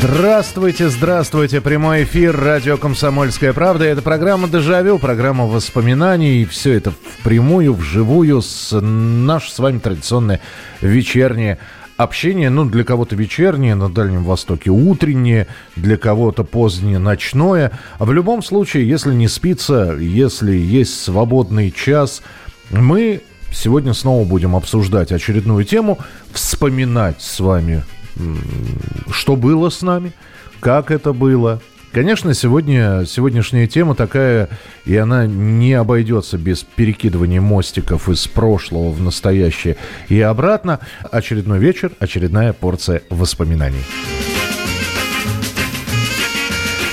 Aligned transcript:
Здравствуйте, 0.00 0.90
здравствуйте. 0.90 1.60
Прямой 1.60 2.04
эфир 2.04 2.36
радио 2.36 2.76
«Комсомольская 2.76 3.52
правда». 3.52 3.84
Это 3.84 4.00
программа 4.00 4.46
«Дежавю», 4.46 5.00
программа 5.00 5.46
воспоминаний. 5.46 6.44
Все 6.44 6.74
это 6.74 6.92
впрямую, 6.92 7.74
вживую 7.74 8.40
с 8.40 8.78
наше 8.80 9.50
с 9.50 9.58
вами 9.58 9.80
традиционное 9.80 10.40
вечернее 10.80 11.58
общение. 11.96 12.48
Ну, 12.48 12.64
для 12.64 12.84
кого-то 12.84 13.16
вечернее, 13.16 13.74
на 13.74 13.88
Дальнем 13.88 14.22
Востоке 14.22 14.70
утреннее, 14.70 15.48
для 15.74 15.96
кого-то 15.96 16.44
позднее, 16.44 17.00
ночное. 17.00 17.72
А 17.98 18.04
в 18.04 18.12
любом 18.12 18.44
случае, 18.44 18.88
если 18.88 19.12
не 19.12 19.26
спится, 19.26 19.96
если 19.98 20.54
есть 20.54 21.02
свободный 21.02 21.72
час, 21.72 22.22
мы 22.70 23.22
сегодня 23.52 23.94
снова 23.94 24.24
будем 24.24 24.54
обсуждать 24.54 25.10
очередную 25.10 25.64
тему, 25.64 25.98
вспоминать 26.32 27.20
с 27.20 27.40
вами 27.40 27.82
что 29.10 29.36
было 29.36 29.68
с 29.70 29.82
нами, 29.82 30.12
как 30.60 30.90
это 30.90 31.12
было. 31.12 31.60
Конечно, 31.92 32.34
сегодня, 32.34 33.04
сегодняшняя 33.06 33.66
тема 33.66 33.94
такая, 33.94 34.50
и 34.84 34.94
она 34.96 35.26
не 35.26 35.72
обойдется 35.72 36.36
без 36.36 36.62
перекидывания 36.62 37.40
мостиков 37.40 38.08
из 38.08 38.26
прошлого 38.28 38.90
в 38.90 39.00
настоящее 39.00 39.76
и 40.08 40.20
обратно. 40.20 40.80
Очередной 41.10 41.58
вечер, 41.58 41.92
очередная 41.98 42.52
порция 42.52 43.02
воспоминаний. 43.08 43.84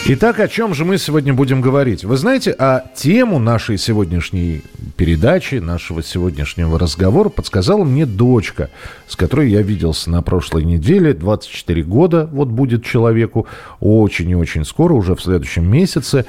Итак, 0.07 0.39
о 0.39 0.47
чем 0.47 0.75
же 0.75 0.85
мы 0.85 0.99
сегодня 0.99 1.33
будем 1.33 1.61
говорить? 1.61 2.03
Вы 2.03 2.15
знаете, 2.17 2.55
а 2.59 2.83
тему 2.95 3.39
нашей 3.39 3.79
сегодняшней 3.79 4.61
передачи, 4.97 5.55
нашего 5.55 6.03
сегодняшнего 6.03 6.77
разговора 6.77 7.29
подсказала 7.29 7.83
мне 7.83 8.05
дочка, 8.05 8.69
с 9.07 9.15
которой 9.15 9.49
я 9.49 9.63
виделся 9.63 10.11
на 10.11 10.21
прошлой 10.21 10.63
неделе. 10.63 11.15
24 11.15 11.81
года 11.81 12.29
вот 12.31 12.49
будет 12.49 12.85
человеку, 12.85 13.47
очень 13.79 14.29
и 14.29 14.35
очень 14.35 14.63
скоро, 14.63 14.93
уже 14.93 15.15
в 15.15 15.23
следующем 15.23 15.67
месяце. 15.67 16.27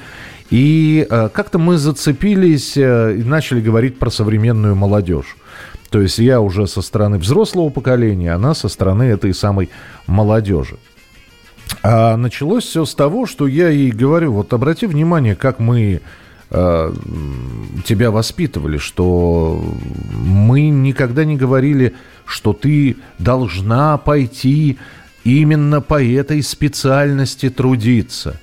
И 0.49 1.05
э, 1.07 1.29
как-то 1.31 1.59
мы 1.59 1.77
зацепились 1.77 2.77
э, 2.77 3.17
и 3.19 3.23
начали 3.23 3.61
говорить 3.61 3.99
про 3.99 4.09
современную 4.09 4.73
молодежь. 4.73 5.37
То 5.91 6.01
есть 6.01 6.17
я 6.17 6.41
уже 6.41 6.65
со 6.65 6.81
стороны 6.81 7.19
взрослого 7.19 7.69
поколения, 7.69 8.33
она 8.33 8.55
со 8.55 8.69
стороны 8.69 9.03
этой 9.03 9.35
самой 9.35 9.69
молодежи. 10.07 10.77
А 11.83 12.17
началось 12.17 12.63
все 12.65 12.85
с 12.85 12.95
того, 12.95 13.25
что 13.25 13.47
я 13.47 13.69
ей 13.69 13.91
говорю, 13.91 14.33
вот 14.33 14.53
обрати 14.53 14.85
внимание, 14.85 15.35
как 15.35 15.59
мы 15.59 16.01
э, 16.49 16.93
тебя 17.85 18.11
воспитывали, 18.11 18.77
что 18.77 19.63
мы 20.11 20.69
никогда 20.69 21.25
не 21.25 21.37
говорили, 21.37 21.93
что 22.25 22.53
ты 22.53 22.97
должна 23.19 23.97
пойти 23.97 24.77
именно 25.23 25.81
по 25.81 26.03
этой 26.03 26.41
специальности 26.41 27.49
трудиться. 27.49 28.39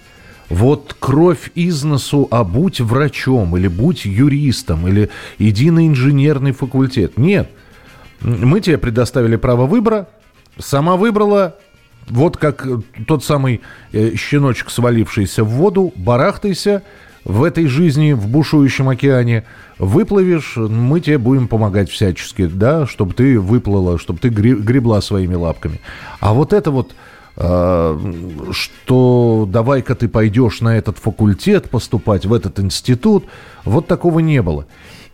Вот 0.51 0.95
кровь 0.99 1.51
из 1.55 1.83
носу, 1.85 2.29
а 2.31 2.45
будь 2.45 2.81
врачом, 2.81 3.57
или 3.57 3.69
будь 3.69 4.05
юристом, 4.05 4.87
или 4.87 5.11
иди 5.39 5.71
на 5.71 5.87
инженерный 5.87 6.53
факультет. 6.53 7.17
Нет. 7.17 7.51
Мы 8.21 8.61
тебе 8.61 8.79
предоставили 8.79 9.37
право 9.37 9.67
выбора, 9.67 10.09
сама 10.59 10.97
выбрала, 10.97 11.57
вот 12.09 12.37
как 12.37 12.67
э, 12.67 12.79
тот 13.07 13.25
самый 13.25 13.61
э, 13.93 14.15
щеночек, 14.17 14.71
свалившийся 14.71 15.45
в 15.45 15.49
воду, 15.49 15.93
барахтайся 15.97 16.83
в 17.25 17.43
этой 17.43 17.67
жизни, 17.67 18.13
в 18.13 18.29
бушующем 18.29 18.89
океане, 18.89 19.45
выплывешь, 19.79 20.57
мы 20.57 21.01
тебе 21.01 21.19
будем 21.19 21.49
помогать 21.49 21.91
всячески, 21.91 22.47
да, 22.47 22.87
чтобы 22.87 23.15
ты 23.15 23.41
выплыла, 23.41 23.99
чтобы 23.99 24.19
ты 24.19 24.29
гребла 24.29 25.01
своими 25.01 25.35
лапками. 25.35 25.81
А 26.21 26.35
вот 26.35 26.53
это 26.53 26.71
вот, 26.71 26.95
э, 27.37 28.13
что 28.53 29.49
давай-ка 29.51 29.95
ты 29.95 30.09
пойдешь 30.09 30.61
на 30.61 30.77
этот 30.77 30.99
факультет 30.99 31.71
поступать, 31.71 32.27
в 32.27 32.35
этот 32.35 32.61
институт, 32.61 33.25
вот 33.65 33.87
такого 33.87 34.19
не 34.21 34.43
было. 34.43 34.67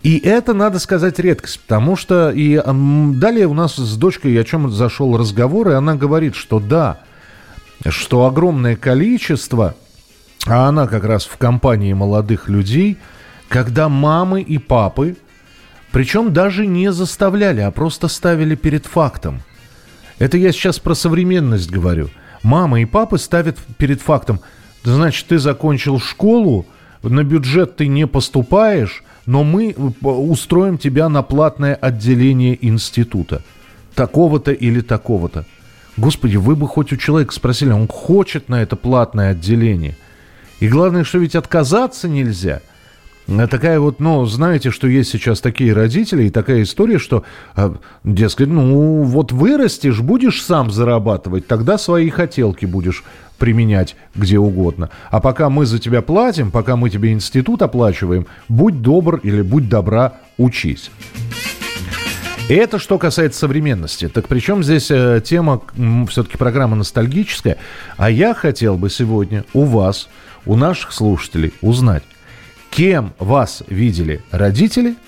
И 0.02 0.18
это, 0.18 0.54
надо 0.54 0.78
сказать, 0.78 1.18
редкость, 1.18 1.60
потому 1.60 1.94
что 1.94 2.30
и 2.30 2.56
далее 2.64 3.46
у 3.46 3.54
нас 3.54 3.76
с 3.76 3.96
дочкой 3.96 4.40
о 4.40 4.44
чем 4.44 4.70
зашел 4.70 5.16
разговор, 5.18 5.68
и 5.68 5.74
она 5.74 5.94
говорит, 5.94 6.34
что 6.34 6.58
да, 6.58 7.00
что 7.86 8.24
огромное 8.24 8.76
количество, 8.76 9.74
а 10.46 10.68
она 10.68 10.86
как 10.86 11.04
раз 11.04 11.26
в 11.26 11.36
компании 11.36 11.92
молодых 11.92 12.48
людей, 12.48 12.96
когда 13.48 13.90
мамы 13.90 14.40
и 14.40 14.56
папы, 14.56 15.16
причем 15.92 16.32
даже 16.32 16.66
не 16.66 16.92
заставляли, 16.92 17.60
а 17.60 17.70
просто 17.70 18.08
ставили 18.08 18.54
перед 18.54 18.86
фактом. 18.86 19.42
Это 20.18 20.38
я 20.38 20.52
сейчас 20.52 20.78
про 20.78 20.94
современность 20.94 21.70
говорю. 21.70 22.08
Мама 22.42 22.80
и 22.80 22.86
папы 22.86 23.18
ставят 23.18 23.58
перед 23.76 24.00
фактом, 24.00 24.40
значит, 24.82 25.26
ты 25.26 25.38
закончил 25.38 26.00
школу, 26.00 26.64
на 27.02 27.22
бюджет 27.22 27.76
ты 27.76 27.86
не 27.86 28.06
поступаешь, 28.06 29.04
но 29.26 29.44
мы 29.44 29.70
э, 29.70 30.06
устроим 30.06 30.78
тебя 30.78 31.08
на 31.08 31.22
платное 31.22 31.74
отделение 31.74 32.58
института. 32.66 33.42
Такого-то 33.94 34.52
или 34.52 34.80
такого-то. 34.80 35.44
Господи, 35.96 36.36
вы 36.36 36.56
бы 36.56 36.66
хоть 36.66 36.92
у 36.92 36.96
человека 36.96 37.34
спросили, 37.34 37.70
он 37.72 37.88
хочет 37.88 38.48
на 38.48 38.62
это 38.62 38.76
платное 38.76 39.32
отделение. 39.32 39.96
И 40.60 40.68
главное, 40.68 41.04
что 41.04 41.18
ведь 41.18 41.34
отказаться 41.34 42.08
нельзя. 42.08 42.60
Э, 43.30 43.46
такая 43.46 43.80
вот, 43.80 44.00
ну, 44.00 44.26
знаете, 44.26 44.70
что 44.70 44.86
есть 44.86 45.10
сейчас 45.10 45.40
такие 45.40 45.72
родители 45.72 46.24
и 46.24 46.30
такая 46.30 46.62
история, 46.62 46.98
что, 46.98 47.24
э, 47.56 47.72
дескать, 48.04 48.48
ну, 48.48 49.02
вот 49.02 49.32
вырастешь, 49.32 50.00
будешь 50.00 50.42
сам 50.42 50.70
зарабатывать, 50.70 51.46
тогда 51.46 51.78
свои 51.78 52.10
хотелки 52.10 52.66
будешь 52.66 53.04
применять 53.38 53.96
где 54.14 54.38
угодно. 54.38 54.90
А 55.10 55.20
пока 55.20 55.48
мы 55.48 55.64
за 55.64 55.78
тебя 55.78 56.02
платим, 56.02 56.50
пока 56.50 56.76
мы 56.76 56.90
тебе 56.90 57.12
институт 57.12 57.62
оплачиваем, 57.62 58.26
будь 58.48 58.82
добр 58.82 59.16
или 59.22 59.40
будь 59.40 59.68
добра, 59.68 60.14
учись. 60.36 60.90
И 62.48 62.54
это 62.54 62.80
что 62.80 62.98
касается 62.98 63.38
современности. 63.38 64.08
Так 64.08 64.26
причем 64.26 64.64
здесь 64.64 64.90
э, 64.90 65.22
тема 65.24 65.62
все-таки 66.08 66.36
программа 66.36 66.74
ностальгическая. 66.74 67.58
А 67.96 68.10
я 68.10 68.34
хотел 68.34 68.76
бы 68.76 68.90
сегодня 68.90 69.44
у 69.52 69.62
вас, 69.62 70.08
у 70.46 70.56
наших 70.56 70.92
слушателей 70.92 71.52
узнать, 71.62 72.02
кем 72.70 73.12
вас 73.18 73.62
видели 73.68 74.22
родители– 74.30 74.96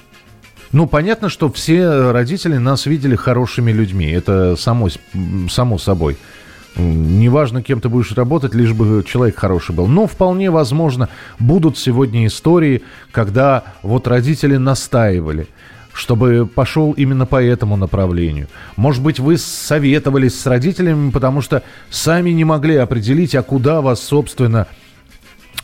ну, 0.73 0.87
понятно, 0.87 1.29
что 1.29 1.53
все 1.53 2.13
родители 2.13 2.57
нас 2.57 2.87
видели 2.87 3.15
хорошими 3.15 3.71
людьми. 3.73 4.11
Это 4.11 4.57
само, 4.57 4.89
само 5.51 5.77
собой. 5.77 6.17
Неважно, 6.77 7.63
кем 7.63 7.83
ты 7.83 7.91
будешь 7.91 8.13
работать, 8.13 8.55
лишь 8.55 8.73
бы 8.73 9.05
человек 9.07 9.37
хороший 9.37 9.75
был. 9.75 9.87
Но 9.87 10.07
вполне 10.07 10.51
возможно, 10.51 11.11
будут 11.39 11.77
сегодня 11.77 12.27
истории, 12.27 12.83
когда 13.11 13.65
вот 13.83 14.09
родители 14.09 14.57
настаивали 14.57 15.47
чтобы 15.95 16.47
пошел 16.47 16.93
именно 16.93 17.27
по 17.27 17.37
этому 17.37 17.77
направлению. 17.77 18.49
Может 18.77 19.03
быть, 19.03 19.21
вы 19.21 19.37
советовались 19.37 20.41
с 20.41 20.47
родителями, 20.47 21.11
потому 21.11 21.43
что 21.43 21.63
сами 21.91 22.31
не 22.31 22.45
могли 22.45 22.77
определить, 22.77 23.35
а 23.35 23.43
куда 23.43 23.83
вас, 23.83 24.01
собственно, 24.01 24.67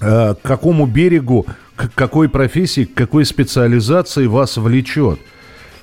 э, 0.03 0.35
к 0.35 0.43
какому 0.43 0.85
берегу, 0.85 1.47
к 1.79 1.95
какой 1.95 2.29
профессии, 2.29 2.85
к 2.85 2.95
какой 2.95 3.25
специализации 3.25 4.27
вас 4.27 4.57
влечет. 4.57 5.21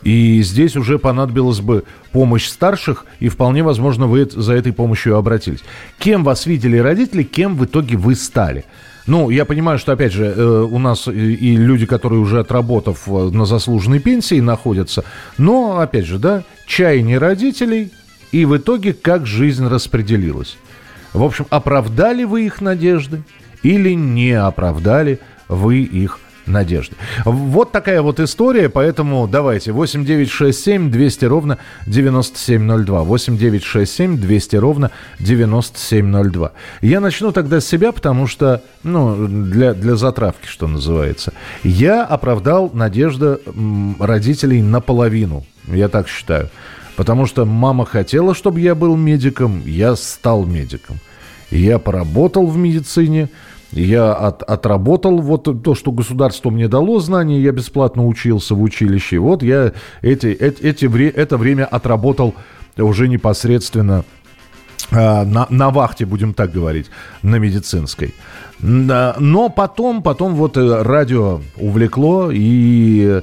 И 0.03 0.41
здесь 0.43 0.75
уже 0.75 0.99
понадобилась 0.99 1.61
бы 1.61 1.83
помощь 2.11 2.47
старших, 2.47 3.05
и 3.19 3.29
вполне 3.29 3.63
возможно 3.63 4.05
вы 4.05 4.29
за 4.29 4.53
этой 4.53 4.73
помощью 4.73 5.15
обратились. 5.15 5.63
Кем 5.97 6.23
вас 6.23 6.45
видели 6.45 6.77
родители, 6.77 7.23
кем 7.23 7.55
в 7.55 7.65
итоге 7.65 7.97
вы 7.97 8.15
стали? 8.15 8.65
Ну, 9.07 9.29
я 9.29 9.45
понимаю, 9.45 9.79
что, 9.79 9.93
опять 9.93 10.11
же, 10.11 10.25
э, 10.25 10.67
у 10.69 10.77
нас 10.79 11.07
и 11.07 11.55
люди, 11.55 11.85
которые 11.85 12.19
уже 12.19 12.39
отработав 12.39 13.07
э, 13.07 13.11
на 13.11 13.45
заслуженной 13.45 13.99
пенсии 13.99 14.39
находятся, 14.41 15.05
но, 15.37 15.79
опять 15.79 16.05
же, 16.05 16.19
да, 16.19 16.43
чаяние 16.67 17.19
родителей, 17.19 17.91
и 18.31 18.45
в 18.45 18.57
итоге 18.57 18.93
как 18.93 19.25
жизнь 19.25 19.65
распределилась. 19.65 20.57
В 21.13 21.23
общем, 21.23 21.45
оправдали 21.49 22.25
вы 22.25 22.45
их 22.45 22.61
надежды 22.61 23.23
или 23.63 23.93
не 23.93 24.33
оправдали 24.33 25.19
вы 25.47 25.79
их 25.81 26.19
надежды. 26.47 26.95
Вот 27.25 27.71
такая 27.71 28.01
вот 28.01 28.19
история, 28.19 28.69
поэтому 28.69 29.27
давайте 29.27 29.71
8967 29.71 30.91
200 30.91 31.25
ровно 31.25 31.57
9702. 31.87 33.03
8967 33.03 34.17
200 34.17 34.55
ровно 34.57 34.91
9702. 35.19 36.51
Я 36.81 36.99
начну 36.99 37.31
тогда 37.31 37.59
с 37.59 37.65
себя, 37.65 37.91
потому 37.91 38.27
что, 38.27 38.61
ну, 38.83 39.27
для, 39.27 39.73
для 39.73 39.95
затравки, 39.95 40.47
что 40.47 40.67
называется. 40.67 41.33
Я 41.63 42.03
оправдал 42.03 42.69
надежды 42.73 43.39
родителей 43.99 44.61
наполовину, 44.61 45.45
я 45.67 45.87
так 45.87 46.07
считаю. 46.07 46.49
Потому 46.95 47.25
что 47.25 47.45
мама 47.45 47.85
хотела, 47.85 48.33
чтобы 48.33 48.61
я 48.61 48.73
был 48.73 48.95
медиком, 48.95 49.63
я 49.65 49.95
стал 49.97 50.45
медиком. 50.45 50.99
Я 51.51 51.77
поработал 51.77 52.47
в 52.47 52.57
медицине, 52.57 53.29
я 53.75 54.13
от, 54.13 54.41
отработал 54.43 55.19
вот 55.19 55.63
то, 55.63 55.75
что 55.75 55.91
государство 55.91 56.49
мне 56.49 56.67
дало 56.67 56.99
знания, 56.99 57.39
я 57.39 57.51
бесплатно 57.51 58.05
учился 58.05 58.55
в 58.55 58.61
училище. 58.61 59.19
Вот 59.19 59.43
я 59.43 59.73
эти, 60.01 60.27
эти, 60.27 60.61
эти, 60.61 61.07
это 61.09 61.37
время 61.37 61.65
отработал 61.65 62.33
уже 62.77 63.07
непосредственно 63.07 64.05
на, 64.91 65.47
на 65.49 65.69
вахте, 65.69 66.05
будем 66.05 66.33
так 66.33 66.51
говорить, 66.51 66.89
на 67.21 67.37
медицинской. 67.37 68.13
Но 68.59 69.49
потом, 69.49 70.01
потом 70.01 70.35
вот 70.35 70.57
э, 70.57 70.81
радио 70.81 71.41
увлекло, 71.57 72.29
и 72.31 73.21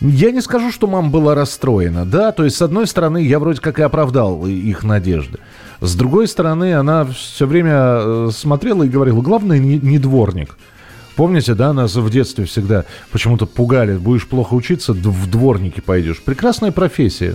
я 0.00 0.30
не 0.30 0.40
скажу, 0.42 0.70
что 0.70 0.86
мама 0.86 1.08
была 1.08 1.34
расстроена, 1.34 2.04
да, 2.04 2.32
то 2.32 2.44
есть, 2.44 2.56
с 2.56 2.62
одной 2.62 2.86
стороны, 2.86 3.22
я 3.22 3.38
вроде 3.38 3.60
как 3.60 3.78
и 3.78 3.82
оправдал 3.82 4.46
их 4.46 4.84
надежды. 4.84 5.38
С 5.80 5.94
другой 5.94 6.28
стороны, 6.28 6.74
она 6.74 7.04
все 7.06 7.46
время 7.46 7.72
э, 7.74 8.28
смотрела 8.32 8.82
и 8.82 8.88
говорила, 8.88 9.20
главное, 9.22 9.58
не, 9.58 9.78
не 9.78 9.98
дворник. 9.98 10.56
Помните, 11.16 11.54
да, 11.54 11.72
нас 11.72 11.96
в 11.96 12.10
детстве 12.10 12.44
всегда 12.44 12.84
почему-то 13.10 13.46
пугали, 13.46 13.96
будешь 13.96 14.26
плохо 14.26 14.52
учиться, 14.52 14.92
в 14.92 15.30
дворники 15.30 15.80
пойдешь. 15.80 16.20
Прекрасная 16.20 16.72
профессия. 16.72 17.32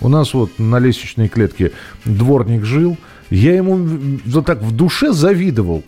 У 0.00 0.08
нас 0.08 0.34
вот 0.34 0.58
на 0.58 0.78
лестничной 0.78 1.28
клетке 1.28 1.72
дворник 2.04 2.64
жил. 2.64 2.98
Я 3.30 3.56
ему 3.56 4.18
вот 4.26 4.44
так 4.44 4.62
в 4.62 4.70
душе 4.70 5.12
завидовал, 5.12 5.82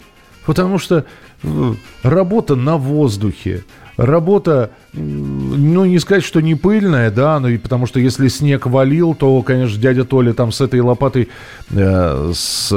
потому 0.47 0.79
что 0.79 1.05
э, 1.43 1.75
работа 2.03 2.57
на 2.57 2.79
воздухе, 2.79 3.65
работа, 3.99 4.71
ну, 4.95 5.85
не 5.85 5.99
сказать, 5.99 6.25
что 6.25 6.41
не 6.41 6.55
пыльная, 6.55 7.11
да, 7.11 7.39
но 7.41 7.49
и 7.49 7.59
потому 7.59 7.87
что 7.87 8.01
если 8.01 8.29
снег 8.29 8.67
валил, 8.67 9.15
то, 9.15 9.43
конечно, 9.43 9.79
дядя 9.79 10.05
Толя 10.05 10.33
там 10.33 10.51
с 10.51 10.63
этой 10.63 10.81
лопатой 10.81 11.29
э, 11.71 12.33
с, 12.35 12.73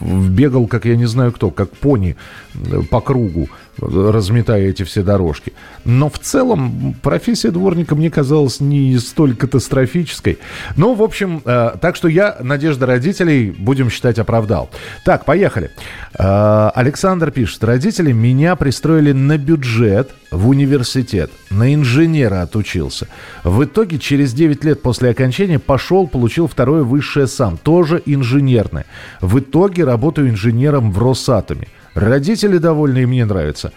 бегал, 0.00 0.66
как 0.66 0.84
я 0.84 0.96
не 0.96 1.06
знаю 1.06 1.32
кто, 1.32 1.50
как 1.50 1.70
пони 1.70 2.16
э, 2.54 2.82
по 2.90 3.00
кругу 3.00 3.48
разметая 3.80 4.68
эти 4.68 4.82
все 4.82 5.02
дорожки. 5.02 5.52
Но 5.84 6.08
в 6.08 6.18
целом 6.18 6.94
профессия 7.02 7.50
дворника 7.50 7.94
мне 7.94 8.10
казалась 8.10 8.60
не 8.60 8.98
столь 8.98 9.34
катастрофической. 9.36 10.38
Ну, 10.76 10.94
в 10.94 11.02
общем, 11.02 11.42
э, 11.44 11.72
так 11.80 11.96
что 11.96 12.08
я 12.08 12.36
надежды 12.40 12.86
родителей, 12.86 13.50
будем 13.50 13.90
считать, 13.90 14.18
оправдал. 14.18 14.70
Так, 15.04 15.24
поехали. 15.24 15.70
Э, 16.18 16.70
Александр 16.74 17.30
пишет. 17.30 17.62
Родители 17.64 18.12
меня 18.12 18.56
пристроили 18.56 19.12
на 19.12 19.38
бюджет 19.38 20.10
в 20.30 20.48
университет. 20.48 21.30
На 21.50 21.72
инженера 21.74 22.42
отучился. 22.42 23.08
В 23.44 23.64
итоге 23.64 23.98
через 23.98 24.32
9 24.32 24.64
лет 24.64 24.82
после 24.82 25.10
окончания 25.10 25.58
пошел, 25.58 26.06
получил 26.06 26.48
второе 26.48 26.82
высшее 26.82 27.26
сам. 27.26 27.56
Тоже 27.56 28.02
инженерное. 28.06 28.86
В 29.20 29.38
итоге 29.38 29.84
работаю 29.84 30.30
инженером 30.30 30.92
в 30.92 30.98
Росатоме. 30.98 31.68
Родители 31.96 32.58
довольны, 32.58 32.98
и 32.98 33.06
мне 33.06 33.24
нравится. 33.24 33.72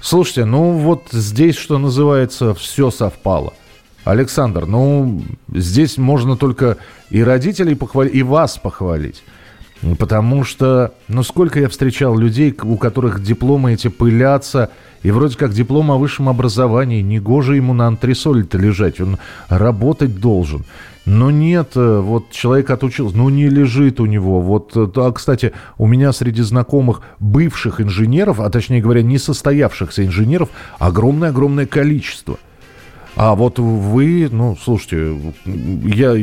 Слушайте, 0.00 0.44
ну 0.44 0.72
вот 0.72 1.04
здесь, 1.12 1.54
что 1.54 1.78
называется, 1.78 2.52
все 2.52 2.90
совпало. 2.90 3.54
Александр, 4.02 4.66
ну 4.66 5.22
здесь 5.54 5.96
можно 5.96 6.36
только 6.36 6.78
и 7.10 7.22
родителей 7.22 7.76
похвалить, 7.76 8.12
и 8.12 8.24
вас 8.24 8.58
похвалить. 8.58 9.22
Потому 10.00 10.42
что, 10.42 10.94
ну 11.06 11.22
сколько 11.22 11.60
я 11.60 11.68
встречал 11.68 12.18
людей, 12.18 12.52
у 12.60 12.76
которых 12.76 13.22
дипломы 13.22 13.74
эти 13.74 13.86
пылятся, 13.86 14.70
и 15.04 15.12
вроде 15.12 15.38
как 15.38 15.52
диплом 15.52 15.92
о 15.92 15.96
высшем 15.96 16.28
образовании, 16.28 17.02
негоже 17.02 17.54
ему 17.54 17.72
на 17.72 17.86
антресоле-то 17.86 18.58
лежать, 18.58 19.00
он 19.00 19.18
работать 19.48 20.18
должен. 20.18 20.64
Но 21.10 21.32
нет, 21.32 21.72
э, 21.74 22.00
вот 22.00 22.30
человек 22.30 22.70
отучился, 22.70 23.16
ну 23.16 23.28
не 23.30 23.48
лежит 23.48 23.98
у 23.98 24.06
него. 24.06 24.40
Вот, 24.40 24.72
а, 24.76 25.12
кстати, 25.12 25.52
у 25.76 25.88
меня 25.88 26.12
среди 26.12 26.42
знакомых 26.42 27.02
бывших 27.18 27.80
инженеров, 27.80 28.38
а 28.38 28.48
точнее 28.48 28.80
говоря, 28.80 29.02
несостоявшихся 29.02 30.06
инженеров, 30.06 30.50
огромное-огромное 30.78 31.66
количество– 31.66 32.38
а 33.16 33.34
вот 33.34 33.58
вы, 33.58 34.28
ну, 34.30 34.56
слушайте, 34.62 35.16
я 35.44 36.14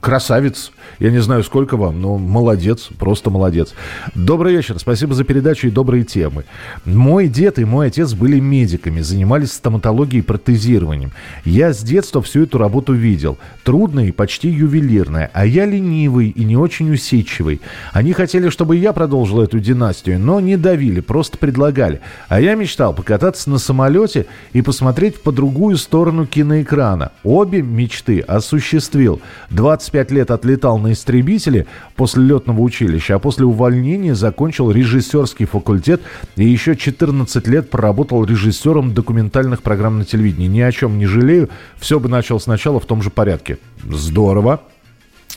красавец, 0.00 0.72
я 0.98 1.10
не 1.10 1.22
знаю, 1.22 1.44
сколько 1.44 1.76
вам, 1.76 2.00
но 2.00 2.18
молодец, 2.18 2.88
просто 2.98 3.30
молодец. 3.30 3.74
Добрый 4.14 4.54
вечер, 4.54 4.78
спасибо 4.78 5.14
за 5.14 5.24
передачу 5.24 5.68
и 5.68 5.70
добрые 5.70 6.04
темы. 6.04 6.44
Мой 6.84 7.28
дед 7.28 7.58
и 7.58 7.64
мой 7.64 7.86
отец 7.86 8.12
были 8.12 8.40
медиками, 8.40 9.00
занимались 9.00 9.52
стоматологией 9.52 10.20
и 10.20 10.26
протезированием. 10.26 11.12
Я 11.44 11.72
с 11.72 11.82
детства 11.82 12.20
всю 12.20 12.42
эту 12.42 12.58
работу 12.58 12.92
видел. 12.92 13.38
Трудная 13.62 14.06
и 14.06 14.12
почти 14.12 14.48
ювелирная, 14.48 15.30
а 15.32 15.46
я 15.46 15.64
ленивый 15.64 16.28
и 16.28 16.44
не 16.44 16.56
очень 16.56 16.92
усидчивый. 16.92 17.60
Они 17.92 18.12
хотели, 18.12 18.48
чтобы 18.48 18.76
я 18.76 18.92
продолжил 18.92 19.40
эту 19.40 19.60
династию, 19.60 20.18
но 20.18 20.40
не 20.40 20.56
давили, 20.56 21.00
просто 21.00 21.38
предлагали. 21.38 22.00
А 22.28 22.40
я 22.40 22.56
мечтал 22.56 22.94
покататься 22.94 23.48
на 23.48 23.58
самолете 23.58 24.26
и 24.52 24.60
посмотреть 24.60 25.22
по 25.22 25.30
другую 25.30 25.76
сторону 25.76 25.99
сторону 26.00 26.24
киноэкрана. 26.24 27.12
Обе 27.24 27.60
мечты 27.60 28.20
осуществил. 28.20 29.20
25 29.50 30.10
лет 30.12 30.30
отлетал 30.30 30.78
на 30.78 30.92
истребителе 30.92 31.66
после 31.94 32.22
летного 32.24 32.62
училища, 32.62 33.16
а 33.16 33.18
после 33.18 33.44
увольнения 33.44 34.14
закончил 34.14 34.70
режиссерский 34.70 35.44
факультет 35.44 36.00
и 36.36 36.44
еще 36.46 36.74
14 36.74 37.46
лет 37.48 37.68
проработал 37.68 38.24
режиссером 38.24 38.94
документальных 38.94 39.62
программ 39.62 39.98
на 39.98 40.06
телевидении. 40.06 40.46
Ни 40.46 40.60
о 40.62 40.72
чем 40.72 40.96
не 40.96 41.04
жалею, 41.04 41.50
все 41.78 42.00
бы 42.00 42.08
начал 42.08 42.40
сначала 42.40 42.80
в 42.80 42.86
том 42.86 43.02
же 43.02 43.10
порядке. 43.10 43.58
Здорово. 43.84 44.62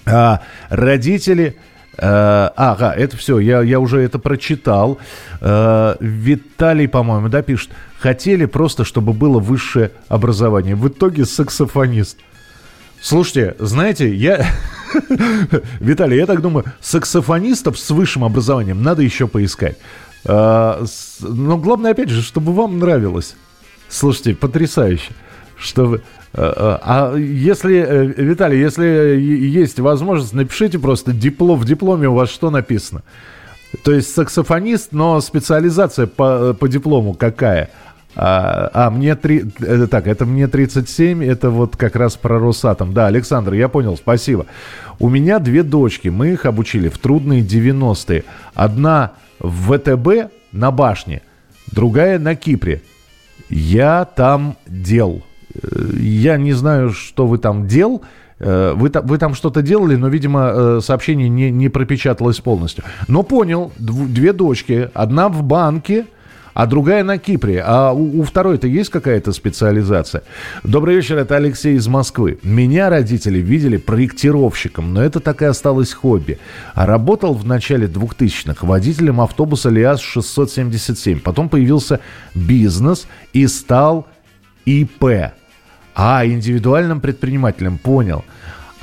А, 0.06 0.44
родители... 0.70 1.58
Uh, 1.96 2.52
ага, 2.56 2.92
это 2.92 3.18
все, 3.18 3.38
я, 3.38 3.62
я 3.62 3.80
уже 3.80 4.02
это 4.02 4.18
прочитал. 4.18 4.98
Uh, 5.42 5.96
Виталий, 6.00 6.88
по-моему, 6.88 7.30
да, 7.30 7.44
пишет 7.44 7.70
хотели 8.04 8.44
просто, 8.44 8.84
чтобы 8.84 9.14
было 9.14 9.40
высшее 9.40 9.92
образование. 10.10 10.76
В 10.76 10.90
итоге 10.90 11.24
саксофонист. 11.24 12.18
Слушайте, 13.02 13.56
знаете, 13.60 14.14
я... 14.14 14.46
Виталий, 15.80 16.18
я 16.18 16.26
так 16.26 16.42
думаю, 16.42 16.66
саксофонистов 16.82 17.80
с 17.80 17.90
высшим 17.92 18.26
образованием 18.26 18.84
надо 18.84 19.04
еще 19.04 19.30
поискать. 19.30 19.78
А, 20.26 20.84
но 21.22 21.58
главное, 21.58 21.92
опять 21.92 22.10
же, 22.10 22.22
чтобы 22.22 22.52
вам 22.52 22.78
нравилось. 22.78 23.36
Слушайте, 23.88 24.36
потрясающе. 24.36 25.14
Что 25.58 26.02
а, 26.34 26.80
а 26.84 27.16
если, 27.16 27.86
э, 27.88 28.06
Виталий, 28.22 28.60
если 28.60 29.18
есть 29.18 29.80
возможность, 29.80 30.34
напишите 30.34 30.78
просто 30.78 31.14
диплом, 31.14 31.58
в 31.58 31.64
дипломе 31.64 32.10
у 32.10 32.16
вас 32.16 32.30
что 32.30 32.50
написано. 32.50 33.02
То 33.86 33.94
есть 33.94 34.14
саксофонист, 34.14 34.92
но 34.92 35.22
специализация 35.22 36.06
по, 36.06 36.54
по 36.54 36.68
диплому 36.68 37.14
какая? 37.14 37.70
А, 38.16 38.70
а, 38.74 38.90
мне 38.90 39.16
три... 39.16 39.46
Это 39.60 39.88
так, 39.88 40.08
это 40.08 40.26
мне 40.26 40.48
37, 40.48 41.24
это 41.24 41.50
вот 41.50 41.76
как 41.76 41.96
раз 41.96 42.16
про 42.16 42.40
Росатом. 42.40 42.94
Да, 42.94 43.08
Александр, 43.08 43.54
я 43.54 43.70
понял, 43.70 43.98
спасибо. 43.98 44.46
У 45.00 45.10
меня 45.10 45.40
две 45.40 45.64
дочки, 45.64 46.10
мы 46.10 46.30
их 46.30 46.46
обучили 46.46 46.90
в 46.90 46.98
трудные 46.98 47.42
90-е. 47.42 48.24
Одна 48.54 49.14
в 49.40 49.78
ВТБ 49.78 50.32
на 50.52 50.72
башне, 50.72 51.22
другая 51.72 52.20
на 52.20 52.36
Кипре. 52.36 52.82
Я 53.50 54.06
там 54.06 54.58
дел. 54.68 55.24
Э, 55.56 55.68
я 55.98 56.38
не 56.38 56.54
знаю, 56.54 56.92
что 56.92 57.26
вы 57.26 57.38
там 57.40 57.68
дел. 57.68 58.04
Э, 58.40 58.74
вы, 58.76 58.92
вы 59.04 59.18
там 59.18 59.34
что-то 59.34 59.62
делали, 59.62 59.96
но, 59.96 60.08
видимо, 60.08 60.52
э, 60.54 60.80
сообщение 60.82 61.30
не, 61.30 61.52
не 61.52 61.70
пропечаталось 61.70 62.40
полностью. 62.40 62.84
Но 63.08 63.24
понял, 63.24 63.72
две 63.78 64.34
дочки. 64.34 64.90
Одна 64.94 65.30
в 65.30 65.44
банке, 65.44 66.06
а 66.54 66.66
другая 66.66 67.04
на 67.04 67.18
Кипре. 67.18 67.64
А 67.66 67.92
у, 67.92 68.20
у 68.20 68.24
второй-то 68.24 68.68
есть 68.68 68.90
какая-то 68.90 69.32
специализация? 69.32 70.24
Добрый 70.64 70.96
вечер, 70.96 71.18
это 71.18 71.36
Алексей 71.36 71.76
из 71.76 71.88
Москвы. 71.88 72.40
Меня 72.44 72.90
родители 72.90 73.40
видели 73.40 73.78
проектировщиком, 73.78 74.94
но 74.94 75.04
это 75.04 75.20
так 75.20 75.42
и 75.42 75.46
осталось 75.46 75.94
хобби. 75.94 76.40
Работал 76.76 77.34
в 77.34 77.46
начале 77.46 77.88
2000-х 77.88 78.66
водителем 78.66 79.22
автобуса 79.22 79.70
ЛиАЗ-677. 79.70 81.20
Потом 81.20 81.50
появился 81.50 82.00
бизнес 82.36 83.08
и 83.34 83.48
стал 83.48 84.08
ИП. 84.66 85.34
А, 85.96 86.26
индивидуальным 86.26 87.02
предпринимателем, 87.02 87.78
понял. 87.78 88.26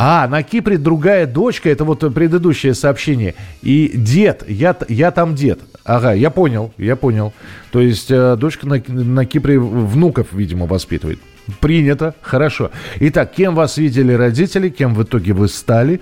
А, 0.02 0.26
на 0.28 0.42
Кипре 0.42 0.78
другая 0.78 1.26
дочка, 1.26 1.68
это 1.68 1.84
вот 1.84 2.14
предыдущее 2.14 2.72
сообщение. 2.72 3.34
И 3.60 3.92
дед, 3.94 4.44
я, 4.48 4.74
я 4.88 5.10
там 5.10 5.34
дед. 5.34 5.60
Ага, 5.84 6.14
я 6.14 6.30
понял, 6.30 6.72
я 6.78 6.96
понял. 6.96 7.34
То 7.70 7.82
есть 7.82 8.10
э, 8.10 8.34
дочка 8.36 8.66
на, 8.66 8.82
на 8.88 9.26
Кипре 9.26 9.58
внуков, 9.60 10.28
видимо, 10.32 10.64
воспитывает. 10.64 11.18
Принято, 11.60 12.14
хорошо. 12.22 12.70
Итак, 12.98 13.34
кем 13.36 13.54
вас 13.54 13.76
видели 13.76 14.14
родители, 14.14 14.70
кем 14.70 14.94
в 14.94 15.02
итоге 15.02 15.34
вы 15.34 15.48
стали? 15.48 16.00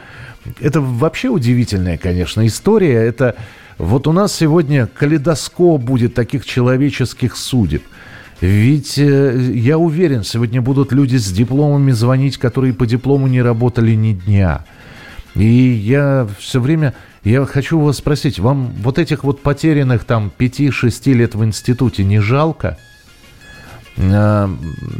Это 0.60 0.80
вообще 0.80 1.28
удивительная, 1.28 1.98
конечно, 1.98 2.46
история. 2.46 3.04
Это 3.04 3.34
вот 3.78 4.06
у 4.06 4.12
нас 4.12 4.32
сегодня 4.32 4.86
калейдоскоп 4.86 5.82
будет 5.82 6.14
таких 6.14 6.46
человеческих 6.46 7.36
судеб– 7.36 7.82
ведь 8.40 8.98
э, 8.98 9.50
я 9.54 9.78
уверен, 9.78 10.22
сегодня 10.22 10.62
будут 10.62 10.92
люди 10.92 11.16
с 11.16 11.30
дипломами 11.32 11.90
звонить, 11.90 12.38
которые 12.38 12.72
по 12.72 12.86
диплому 12.86 13.26
не 13.26 13.42
работали 13.42 13.94
ни 13.94 14.12
дня. 14.12 14.64
И 15.34 15.44
я 15.44 16.28
все 16.38 16.60
время, 16.60 16.94
я 17.24 17.44
хочу 17.46 17.80
вас 17.80 17.98
спросить, 17.98 18.38
вам 18.38 18.72
вот 18.80 18.98
этих 18.98 19.24
вот 19.24 19.42
потерянных 19.42 20.04
там 20.04 20.32
5-6 20.38 21.12
лет 21.14 21.34
в 21.34 21.44
институте 21.44 22.04
не 22.04 22.20
жалко? 22.20 22.78
А, 23.96 24.48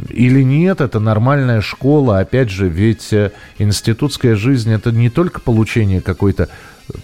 или 0.09 0.43
нет, 0.43 0.81
это 0.81 0.99
нормальная 0.99 1.61
школа. 1.61 2.19
Опять 2.19 2.49
же, 2.49 2.67
ведь 2.67 3.13
э, 3.13 3.31
институтская 3.57 4.35
жизнь 4.35 4.71
это 4.71 4.91
не 4.91 5.09
только 5.09 5.39
получение 5.39 6.01
какой-то 6.01 6.49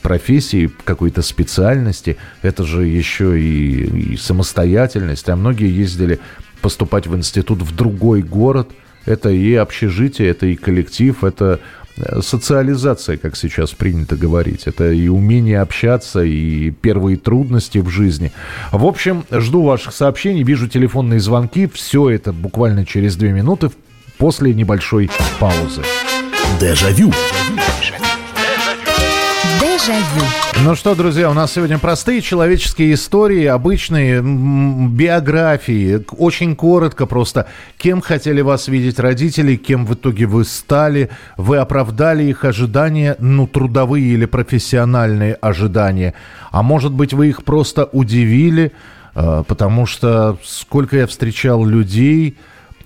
профессии, 0.01 0.71
какой-то 0.83 1.21
специальности, 1.21 2.17
это 2.41 2.63
же 2.63 2.85
еще 2.85 3.39
и, 3.39 4.13
и 4.13 4.17
самостоятельность. 4.17 5.29
А 5.29 5.35
многие 5.35 5.71
ездили 5.71 6.19
поступать 6.61 7.07
в 7.07 7.15
институт 7.15 7.61
в 7.61 7.75
другой 7.75 8.21
город. 8.21 8.69
Это 9.05 9.29
и 9.29 9.53
общежитие, 9.53 10.29
это 10.29 10.47
и 10.47 10.55
коллектив, 10.55 11.23
это 11.23 11.59
э, 11.97 12.21
социализация, 12.23 13.17
как 13.17 13.35
сейчас 13.35 13.71
принято 13.71 14.15
говорить. 14.15 14.65
Это 14.65 14.91
и 14.91 15.07
умение 15.07 15.59
общаться, 15.59 16.23
и 16.23 16.71
первые 16.71 17.17
трудности 17.17 17.77
в 17.77 17.89
жизни. 17.89 18.31
В 18.71 18.85
общем, 18.85 19.25
жду 19.31 19.61
ваших 19.61 19.93
сообщений, 19.93 20.43
вижу 20.43 20.67
телефонные 20.67 21.19
звонки. 21.19 21.67
Все 21.67 22.09
это 22.09 22.33
буквально 22.33 22.83
через 22.83 23.15
две 23.15 23.31
минуты 23.31 23.69
после 24.17 24.53
небольшой 24.53 25.11
паузы. 25.39 25.83
Дежавю. 26.59 27.11
Дежавю. 27.11 27.74
Ну 30.63 30.73
что, 30.73 30.95
друзья, 30.95 31.29
у 31.29 31.33
нас 31.33 31.53
сегодня 31.53 31.77
простые 31.77 32.21
человеческие 32.21 32.95
истории, 32.95 33.45
обычные 33.45 34.19
биографии. 34.19 36.03
Очень 36.17 36.55
коротко 36.55 37.05
просто. 37.05 37.45
Кем 37.77 38.01
хотели 38.01 38.41
вас 38.41 38.67
видеть 38.67 38.97
родители, 38.97 39.55
кем 39.55 39.85
в 39.85 39.93
итоге 39.93 40.25
вы 40.25 40.43
стали, 40.43 41.11
вы 41.37 41.57
оправдали 41.57 42.23
их 42.23 42.45
ожидания, 42.45 43.15
ну, 43.19 43.45
трудовые 43.45 44.05
или 44.05 44.25
профессиональные 44.25 45.35
ожидания. 45.35 46.15
А 46.49 46.63
может 46.63 46.91
быть, 46.91 47.13
вы 47.13 47.27
их 47.27 47.43
просто 47.43 47.85
удивили, 47.91 48.71
э, 49.13 49.43
потому 49.47 49.85
что 49.85 50.39
сколько 50.43 50.97
я 50.97 51.05
встречал 51.05 51.63
людей, 51.63 52.37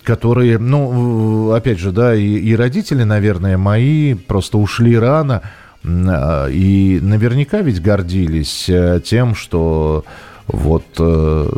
которые, 0.03 0.58
ну, 0.58 1.53
опять 1.53 1.79
же, 1.79 1.94
да, 1.94 2.13
и, 2.13 2.25
и 2.25 2.58
родители, 2.58 3.03
наверное, 3.03 3.58
мои 3.58 4.15
просто 4.15 4.58
ушли 4.58 4.98
рано– 4.98 5.44
и 5.83 7.00
наверняка 7.01 7.62
ведь 7.62 7.81
гордились 7.81 8.67
э, 8.69 9.01
тем, 9.03 9.33
что 9.36 10.03
вот 10.48 10.86
э, 11.00 11.50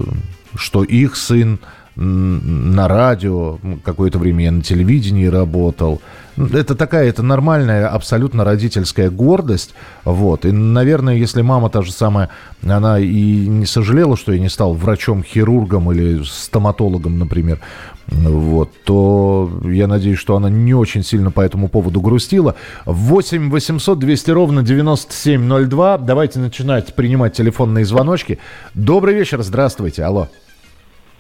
что 0.56 0.84
их 0.84 1.16
сын 1.16 1.60
на 1.96 2.88
радио, 2.88 3.60
какое-то 3.84 4.20
время 4.20 4.46
я 4.46 4.52
на 4.52 4.62
телевидении 4.62 5.26
работал. 5.26 6.02
Это 6.38 6.76
такая, 6.76 7.10
это 7.10 7.24
нормальная, 7.24 7.88
абсолютно 7.88 8.44
родительская 8.46 9.10
гордость. 9.10 9.74
Вот. 10.06 10.46
И, 10.46 10.52
наверное, 10.52 11.16
если 11.16 11.42
мама 11.42 11.70
та 11.70 11.82
же 11.82 11.92
самая, 11.92 12.30
она 12.64 13.00
и 13.00 13.48
не 13.48 13.66
сожалела, 13.66 14.16
что 14.16 14.32
я 14.32 14.40
не 14.40 14.50
стал 14.50 14.74
врачом-хирургом 14.74 15.92
или 15.92 16.24
стоматологом, 16.24 17.20
например, 17.20 17.60
вот, 18.08 18.72
то 18.84 19.50
я 19.66 19.88
надеюсь, 19.88 20.20
что 20.20 20.36
она 20.36 20.50
не 20.50 20.74
очень 20.74 21.04
сильно 21.04 21.32
по 21.32 21.42
этому 21.42 21.68
поводу 21.68 22.02
грустила. 22.02 22.56
8 22.86 23.50
800 23.50 24.00
200 24.00 24.32
ровно 24.32 24.64
9702. 24.64 25.98
Давайте 26.00 26.40
начинать 26.40 26.94
принимать 26.94 27.34
телефонные 27.34 27.86
звоночки. 27.86 28.40
Добрый 28.74 29.16
вечер, 29.16 29.42
здравствуйте, 29.44 30.04
алло. 30.04 30.30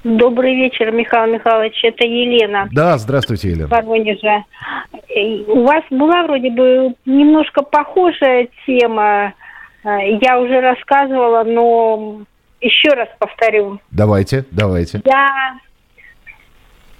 Добрый 0.03 0.55
вечер, 0.55 0.91
Михаил 0.91 1.31
Михайлович, 1.31 1.79
это 1.83 2.05
Елена. 2.05 2.67
Да, 2.71 2.97
здравствуйте, 2.97 3.49
Елена. 3.49 3.67
Воронежа. 3.67 4.45
У 5.47 5.63
вас 5.63 5.83
была 5.91 6.23
вроде 6.23 6.49
бы 6.49 6.95
немножко 7.05 7.61
похожая 7.61 8.47
тема. 8.65 9.33
Я 9.83 10.39
уже 10.39 10.59
рассказывала, 10.59 11.43
но 11.43 12.21
еще 12.61 12.89
раз 12.93 13.09
повторю. 13.19 13.79
Давайте, 13.91 14.45
давайте. 14.51 15.01
Я 15.05 15.57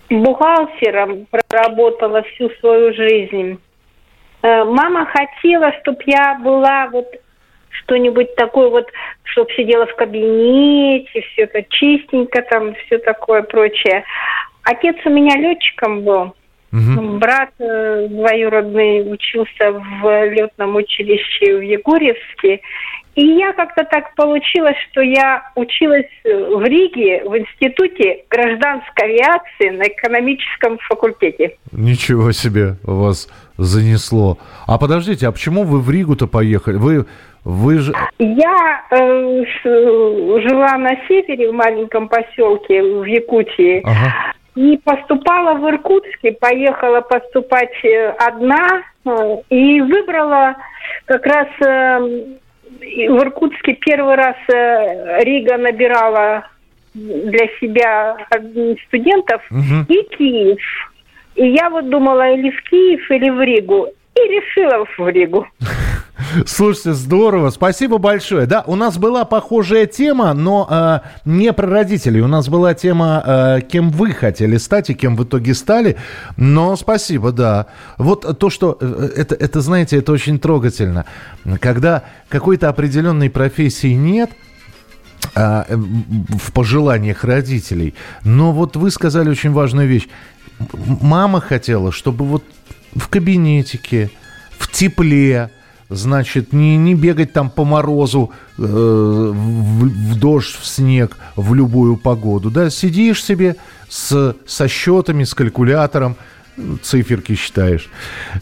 бухгалтером 0.10 1.28
проработала 1.30 2.22
всю 2.24 2.50
свою 2.60 2.94
жизнь. 2.94 3.60
Э, 4.44 4.64
мама 4.64 5.06
хотела, 5.06 5.72
чтобы 5.82 6.00
я 6.06 6.40
была 6.44 6.88
вот 6.92 7.08
что-нибудь 7.72 8.36
такое 8.36 8.70
вот, 8.70 8.88
чтобы 9.24 9.52
сидела 9.54 9.86
в 9.86 9.96
кабинете, 9.96 11.22
все 11.22 11.44
это 11.44 11.64
чистенько 11.70 12.42
там, 12.44 12.76
все 12.86 12.98
такое 12.98 13.42
прочее. 13.44 14.04
Отец 14.64 14.96
у 15.06 15.10
меня 15.10 15.36
летчиком 15.38 16.02
был. 16.02 16.36
Угу. 16.74 17.18
Брат 17.18 17.50
э, 17.60 18.08
двоюродный 18.10 19.12
учился 19.12 19.72
в 19.72 20.30
летном 20.30 20.78
училище 20.78 21.58
в 21.58 21.62
Егорьевске. 21.62 22.62
И 23.16 23.26
я 23.26 23.52
как-то 23.52 23.84
так 23.84 24.16
получилось, 24.16 24.78
что 24.90 25.02
я 25.02 25.52
училась 25.56 26.08
в 26.24 26.64
Риге 26.64 27.24
в 27.26 27.38
институте 27.38 28.24
гражданской 28.30 29.04
авиации 29.04 29.70
на 29.70 29.84
экономическом 29.84 30.78
факультете. 30.88 31.58
Ничего 31.74 32.32
себе 32.32 32.78
вас 32.84 33.28
занесло. 33.58 34.38
А 34.66 34.78
подождите, 34.78 35.28
а 35.28 35.34
почему 35.34 35.64
вы 35.64 35.82
в 35.82 35.92
Ригу-то 35.92 36.28
поехали? 36.28 36.78
Вы 36.78 37.06
вы 37.44 37.80
же... 37.80 37.94
Я 38.20 38.84
э, 38.92 39.44
жила 39.64 40.78
на 40.78 40.96
севере, 41.08 41.50
в 41.50 41.54
маленьком 41.54 42.08
поселке 42.08 42.82
в 42.84 43.04
Якутии. 43.04 43.82
Ага. 43.84 44.34
И 44.56 44.78
поступала 44.84 45.54
в 45.56 45.68
Иркутске, 45.70 46.34
поехала 46.34 47.02
поступать 47.02 47.74
э, 47.84 48.10
одна 48.20 48.84
э, 49.06 49.38
и 49.50 49.82
выбрала 49.82 50.56
как 51.06 51.26
раз 51.26 51.48
э, 51.66 52.00
в 52.80 53.24
Иркутске 53.24 53.74
первый 53.74 54.16
раз 54.16 54.36
э, 54.54 55.24
Рига 55.24 55.58
набирала 55.58 56.48
для 56.94 57.48
себя 57.60 58.18
студентов 58.88 59.42
угу. 59.50 59.86
и 59.88 60.04
Киев. 60.16 60.60
И 61.36 61.48
я 61.48 61.70
вот 61.70 61.90
думала 61.90 62.34
или 62.34 62.52
в 62.52 62.62
Киев, 62.64 63.10
или 63.10 63.30
в 63.30 63.42
Ригу. 63.42 63.88
И 64.16 64.20
решила 64.20 64.86
в 64.98 65.10
Ригу. 65.10 65.48
Слушайте, 66.46 66.94
здорово, 66.94 67.50
спасибо 67.50 67.98
большое. 67.98 68.46
Да, 68.46 68.64
у 68.68 68.76
нас 68.76 68.98
была 68.98 69.26
похожая 69.26 69.86
тема, 69.86 70.34
но 70.34 70.68
э, 70.70 71.00
не 71.26 71.52
про 71.54 71.68
родителей. 71.68 72.22
У 72.22 72.28
нас 72.28 72.48
была 72.48 72.74
тема, 72.74 73.24
э, 73.26 73.62
кем 73.62 73.90
вы 73.90 74.12
хотели 74.12 74.58
стать 74.58 74.90
и 74.90 74.94
кем 74.94 75.16
в 75.16 75.24
итоге 75.24 75.54
стали. 75.54 75.98
Но 76.38 76.76
спасибо, 76.76 77.32
да. 77.32 77.68
Вот 77.98 78.38
то, 78.38 78.50
что 78.50 78.78
э, 78.80 79.10
это, 79.16 79.36
это 79.36 79.62
знаете, 79.62 79.98
это 79.98 80.12
очень 80.12 80.40
трогательно. 80.40 81.06
Когда 81.60 82.04
какой-то 82.30 82.70
определенной 82.70 83.30
профессии 83.30 83.94
нет, 83.94 84.32
а, 85.36 85.66
в 85.70 86.52
пожеланиях 86.52 87.24
родителей. 87.24 87.94
Но 88.24 88.52
вот 88.52 88.76
вы 88.76 88.90
сказали 88.92 89.30
очень 89.30 89.52
важную 89.52 89.88
вещь. 89.88 90.08
Мама 91.02 91.40
хотела, 91.42 91.92
чтобы 91.92 92.26
вот 92.26 92.44
в 92.96 93.08
кабинетике, 93.08 94.10
в 94.58 94.72
тепле, 94.72 95.50
значит, 95.90 96.54
не, 96.54 96.78
не 96.78 96.96
бегать 96.96 97.34
там 97.34 97.50
по 97.50 97.66
морозу, 97.66 98.32
э, 98.58 98.62
в, 98.62 100.14
в 100.14 100.20
дождь, 100.20 100.56
в 100.60 100.66
снег, 100.66 101.18
в 101.36 101.54
любую 101.54 101.98
погоду, 101.98 102.50
да, 102.50 102.70
сидишь 102.70 103.24
себе 103.24 103.56
с, 103.90 104.36
со 104.46 104.68
счетами, 104.68 105.24
с 105.24 105.34
калькулятором, 105.34 106.16
циферки 106.82 107.36
считаешь. 107.36 107.90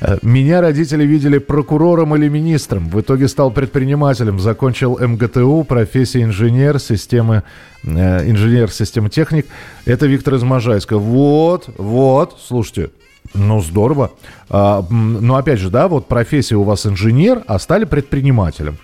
Э, 0.01 0.17
меня 0.21 0.61
родители 0.61 1.05
видели 1.05 1.37
прокурором 1.37 2.15
или 2.15 2.27
министром. 2.27 2.89
В 2.89 3.01
итоге 3.01 3.27
стал 3.27 3.51
предпринимателем. 3.51 4.39
Закончил 4.39 4.97
МГТУ, 4.99 5.63
профессия 5.67 6.23
инженер, 6.23 6.79
системы, 6.79 7.43
э, 7.83 8.29
инженер 8.29 8.71
системы 8.71 9.09
техник. 9.09 9.47
Это 9.85 10.07
Виктор 10.07 10.35
из 10.35 10.43
Можайска. 10.43 10.97
Вот, 10.97 11.69
вот, 11.77 12.39
слушайте, 12.45 12.89
ну, 13.33 13.61
здорово. 13.61 14.11
А, 14.49 14.85
но 14.89 15.35
опять 15.35 15.59
же, 15.59 15.69
да, 15.69 15.87
вот 15.87 16.07
профессия 16.07 16.55
у 16.55 16.63
вас 16.63 16.85
инженер, 16.85 17.43
а 17.47 17.59
стали 17.59 17.85
предпринимателем. 17.85 18.77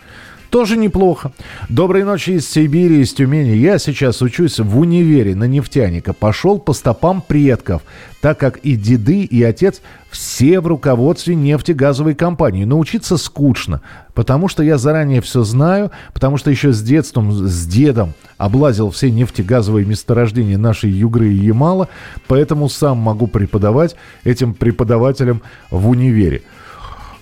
Тоже 0.56 0.78
неплохо. 0.78 1.34
Доброй 1.68 2.06
ночи 2.06 2.30
из 2.30 2.50
Сибири, 2.50 3.02
из 3.02 3.14
Тюмени. 3.14 3.58
Я 3.58 3.78
сейчас 3.78 4.22
учусь 4.22 4.58
в 4.58 4.80
универе 4.80 5.36
на 5.36 5.44
нефтяника. 5.50 6.14
Пошел 6.14 6.60
по 6.60 6.72
стопам 6.72 7.22
предков, 7.22 7.82
так 8.22 8.40
как 8.40 8.60
и 8.60 8.78
деды, 8.78 9.26
и 9.26 9.44
отец 9.44 9.82
все 10.10 10.62
в 10.62 10.68
руководстве 10.68 11.36
нефтегазовой 11.36 12.16
компании. 12.16 12.64
Научиться 12.64 13.18
скучно, 13.18 13.82
потому 14.14 14.48
что 14.48 14.64
я 14.64 14.78
заранее 14.78 15.20
все 15.20 15.44
знаю, 15.44 15.92
потому 16.14 16.38
что 16.38 16.52
еще 16.52 16.72
с 16.72 16.82
детством, 16.82 17.34
с 17.34 17.68
дедом 17.68 18.14
облазил 18.38 18.92
все 18.92 19.12
нефтегазовые 19.12 19.86
месторождения 19.86 20.58
нашей 20.58 20.90
Югры 20.90 21.34
и 21.34 21.36
Ямала, 21.36 21.90
поэтому 22.28 22.70
сам 22.70 23.00
могу 23.00 23.28
преподавать 23.28 23.98
этим 24.24 24.54
преподавателям 24.54 25.42
в 25.70 25.90
универе. 25.90 26.44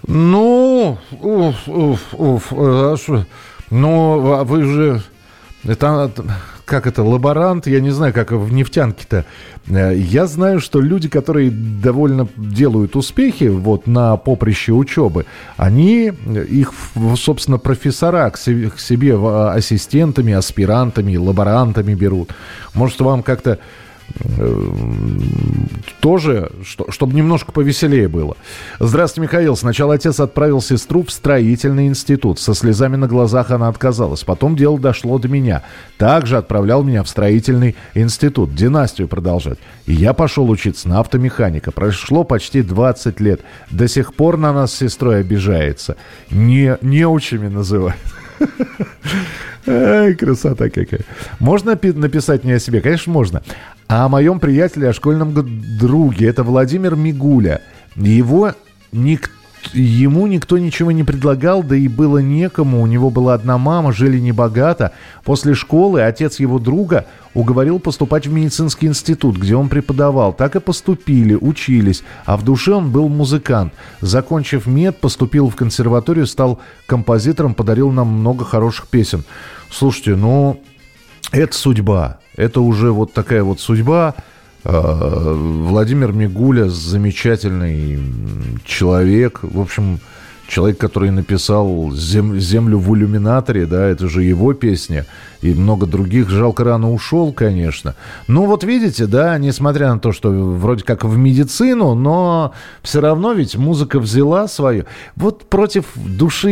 Ну, 0.07 0.97
уф, 1.21 1.67
уф, 1.67 1.99
уф, 2.13 2.53
а 2.53 2.95
что? 2.97 3.25
Ну, 3.69 4.33
а 4.33 4.43
вы 4.43 4.63
же... 4.63 5.01
Это, 5.63 6.11
как 6.65 6.87
это, 6.87 7.03
лаборант, 7.03 7.67
я 7.67 7.79
не 7.79 7.91
знаю, 7.91 8.13
как 8.13 8.33
в 8.33 8.51
нефтянке-то. 8.51 9.23
Э, 9.69 9.95
я 9.95 10.27
знаю, 10.27 10.59
что 10.59 10.81
люди, 10.81 11.07
которые 11.07 11.51
довольно 11.51 12.27
делают 12.35 12.97
успехи 12.97 13.45
вот 13.45 13.87
на 13.87 14.17
поприще 14.17 14.73
учебы, 14.73 15.25
они 15.55 16.11
их, 16.49 16.73
собственно, 17.15 17.57
профессора 17.57 18.29
к 18.29 18.37
себе, 18.37 18.69
к 18.71 18.79
себе 18.79 19.15
ассистентами, 19.15 20.33
аспирантами, 20.33 21.15
лаборантами 21.15 21.93
берут. 21.93 22.31
Может, 22.73 22.99
вам 22.99 23.23
как-то 23.23 23.51
Э, 23.51 23.57
тоже, 25.99 26.51
что, 26.63 26.91
чтобы 26.91 27.13
немножко 27.13 27.51
повеселее 27.51 28.07
было. 28.07 28.35
Здравствуйте, 28.79 29.27
Михаил. 29.27 29.55
Сначала 29.55 29.95
отец 29.95 30.19
отправил 30.19 30.61
сестру 30.61 31.03
в 31.03 31.11
строительный 31.11 31.87
институт. 31.87 32.39
Со 32.39 32.53
слезами 32.53 32.95
на 32.95 33.07
глазах 33.07 33.51
она 33.51 33.67
отказалась. 33.67 34.23
Потом 34.23 34.55
дело 34.55 34.79
дошло 34.79 35.17
до 35.17 35.27
меня. 35.27 35.63
Также 35.97 36.37
отправлял 36.37 36.83
меня 36.83 37.03
в 37.03 37.09
строительный 37.09 37.75
институт. 37.93 38.53
Династию 38.53 39.07
продолжать. 39.07 39.59
И 39.85 39.93
я 39.93 40.13
пошел 40.13 40.49
учиться 40.49 40.89
на 40.89 40.99
автомеханика. 40.99 41.71
Прошло 41.71 42.23
почти 42.23 42.61
20 42.61 43.19
лет. 43.19 43.41
До 43.71 43.87
сих 43.87 44.13
пор 44.13 44.37
на 44.37 44.53
нас 44.53 44.73
с 44.73 44.77
сестрой 44.77 45.21
обижается. 45.21 45.97
Не, 46.29 46.77
неучими 46.81 47.47
называют. 47.47 47.97
Ай, 49.65 50.13
красота 50.15 50.69
какая. 50.69 51.01
Можно 51.39 51.79
написать 51.81 52.43
не 52.43 52.51
о 52.53 52.59
себе? 52.59 52.81
Конечно, 52.81 53.13
можно 53.13 53.41
а 53.93 54.05
о 54.05 54.09
моем 54.09 54.39
приятеле, 54.39 54.89
о 54.89 54.93
школьном 54.93 55.35
друге. 55.77 56.27
Это 56.27 56.43
Владимир 56.43 56.95
Мигуля. 56.95 57.61
Его 57.95 58.53
никто 58.91 59.29
ему 59.71 60.25
никто 60.25 60.57
ничего 60.57 60.91
не 60.91 61.03
предлагал, 61.03 61.61
да 61.61 61.75
и 61.75 61.87
было 61.87 62.17
некому. 62.17 62.81
У 62.81 62.87
него 62.87 63.11
была 63.11 63.35
одна 63.35 63.59
мама, 63.59 63.93
жили 63.93 64.17
небогато. 64.17 64.93
После 65.23 65.53
школы 65.53 66.01
отец 66.01 66.39
его 66.39 66.57
друга 66.57 67.05
уговорил 67.35 67.79
поступать 67.79 68.25
в 68.25 68.33
медицинский 68.33 68.87
институт, 68.87 69.37
где 69.37 69.55
он 69.55 69.69
преподавал. 69.69 70.33
Так 70.33 70.55
и 70.55 70.59
поступили, 70.59 71.35
учились. 71.35 72.03
А 72.25 72.35
в 72.35 72.43
душе 72.43 72.73
он 72.73 72.91
был 72.91 73.09
музыкант. 73.09 73.73
Закончив 74.01 74.65
мед, 74.65 74.99
поступил 74.99 75.49
в 75.49 75.55
консерваторию, 75.55 76.25
стал 76.25 76.59
композитором, 76.87 77.53
подарил 77.53 77.91
нам 77.91 78.07
много 78.07 78.43
хороших 78.43 78.87
песен. 78.87 79.23
Слушайте, 79.69 80.15
ну, 80.15 80.59
это 81.31 81.55
судьба. 81.55 82.17
Это 82.35 82.61
уже 82.61 82.91
вот 82.91 83.13
такая 83.13 83.43
вот 83.43 83.59
судьба. 83.59 84.15
А, 84.63 85.33
Владимир 85.33 86.11
Мигуля 86.11 86.69
замечательный 86.69 87.99
человек. 88.65 89.39
В 89.41 89.59
общем, 89.59 89.99
человек, 90.47 90.77
который 90.77 91.11
написал 91.11 91.91
зем, 91.93 92.39
«Землю 92.39 92.77
в 92.77 92.95
иллюминаторе», 92.95 93.65
да, 93.65 93.87
это 93.87 94.07
же 94.07 94.23
его 94.23 94.53
песня, 94.53 95.05
и 95.41 95.53
много 95.53 95.85
других. 95.85 96.29
Жалко, 96.29 96.63
рано 96.63 96.91
ушел, 96.91 97.33
конечно. 97.33 97.95
Ну, 98.27 98.45
вот 98.45 98.63
видите, 98.63 99.05
да, 99.05 99.37
несмотря 99.37 99.93
на 99.93 99.99
то, 99.99 100.11
что 100.11 100.29
вроде 100.29 100.83
как 100.83 101.03
в 101.03 101.17
медицину, 101.17 101.95
но 101.95 102.53
все 102.81 103.01
равно 103.01 103.33
ведь 103.33 103.55
музыка 103.55 103.99
взяла 103.99 104.47
свою. 104.47 104.85
Вот 105.15 105.49
против 105.49 105.85
души 105.95 106.51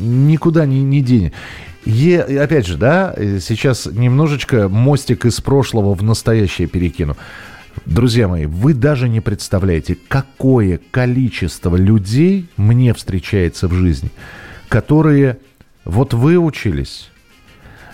никуда 0.00 0.66
не, 0.66 0.82
не 0.82 1.00
денешь. 1.00 1.32
И, 1.84 2.14
опять 2.14 2.66
же, 2.66 2.76
да, 2.76 3.14
сейчас 3.40 3.86
немножечко 3.86 4.68
мостик 4.68 5.24
из 5.24 5.40
прошлого 5.40 5.94
в 5.94 6.02
настоящее 6.02 6.68
перекину. 6.68 7.16
Друзья 7.86 8.28
мои, 8.28 8.46
вы 8.46 8.74
даже 8.74 9.08
не 9.08 9.20
представляете, 9.20 9.96
какое 10.08 10.80
количество 10.90 11.76
людей 11.76 12.48
мне 12.56 12.92
встречается 12.92 13.68
в 13.68 13.72
жизни, 13.72 14.10
которые 14.68 15.38
вот 15.84 16.12
выучились, 16.12 17.10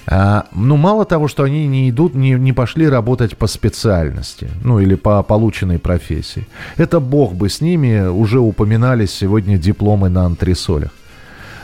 а, 0.08 0.46
ну, 0.52 0.76
мало 0.76 1.04
того, 1.04 1.26
что 1.28 1.42
они 1.42 1.66
не 1.66 1.90
идут, 1.90 2.14
не, 2.14 2.30
не 2.32 2.52
пошли 2.52 2.88
работать 2.88 3.36
по 3.36 3.46
специальности, 3.46 4.48
ну, 4.62 4.78
или 4.78 4.94
по 4.94 5.22
полученной 5.22 5.78
профессии. 5.78 6.46
Это 6.76 7.00
бог 7.00 7.34
бы 7.34 7.48
с 7.48 7.60
ними, 7.60 8.06
уже 8.06 8.38
упоминались 8.38 9.10
сегодня 9.12 9.58
дипломы 9.58 10.08
на 10.08 10.24
антресолях. 10.24 10.92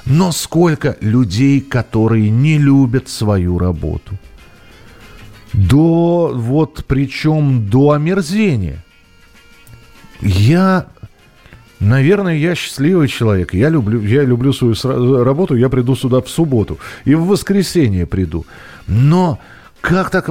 Но 0.07 0.33
сколько 0.33 0.97
людей, 1.01 1.61
которые 1.61 2.31
не 2.31 2.59
любят 2.59 3.09
свою 3.09 3.59
работу. 3.59 4.19
До, 5.53 6.33
вот 6.35 6.85
причем 6.89 7.69
до 7.69 7.93
омерзения. 7.93 8.83
Я, 10.21 10.87
наверное, 11.79 12.37
я 12.37 12.55
счастливый 12.55 13.09
человек. 13.09 13.55
Я 13.55 13.69
люблю, 13.69 14.01
я 14.01 14.23
люблю 14.23 14.53
свою 14.53 15.25
работу, 15.25 15.55
я 15.55 15.69
приду 15.69 15.95
сюда 15.95 16.21
в 16.21 16.29
субботу. 16.29 16.79
И 17.05 17.15
в 17.15 17.27
воскресенье 17.27 18.07
приду. 18.07 18.47
Но 18.87 19.39
как 19.81 20.11
так... 20.11 20.29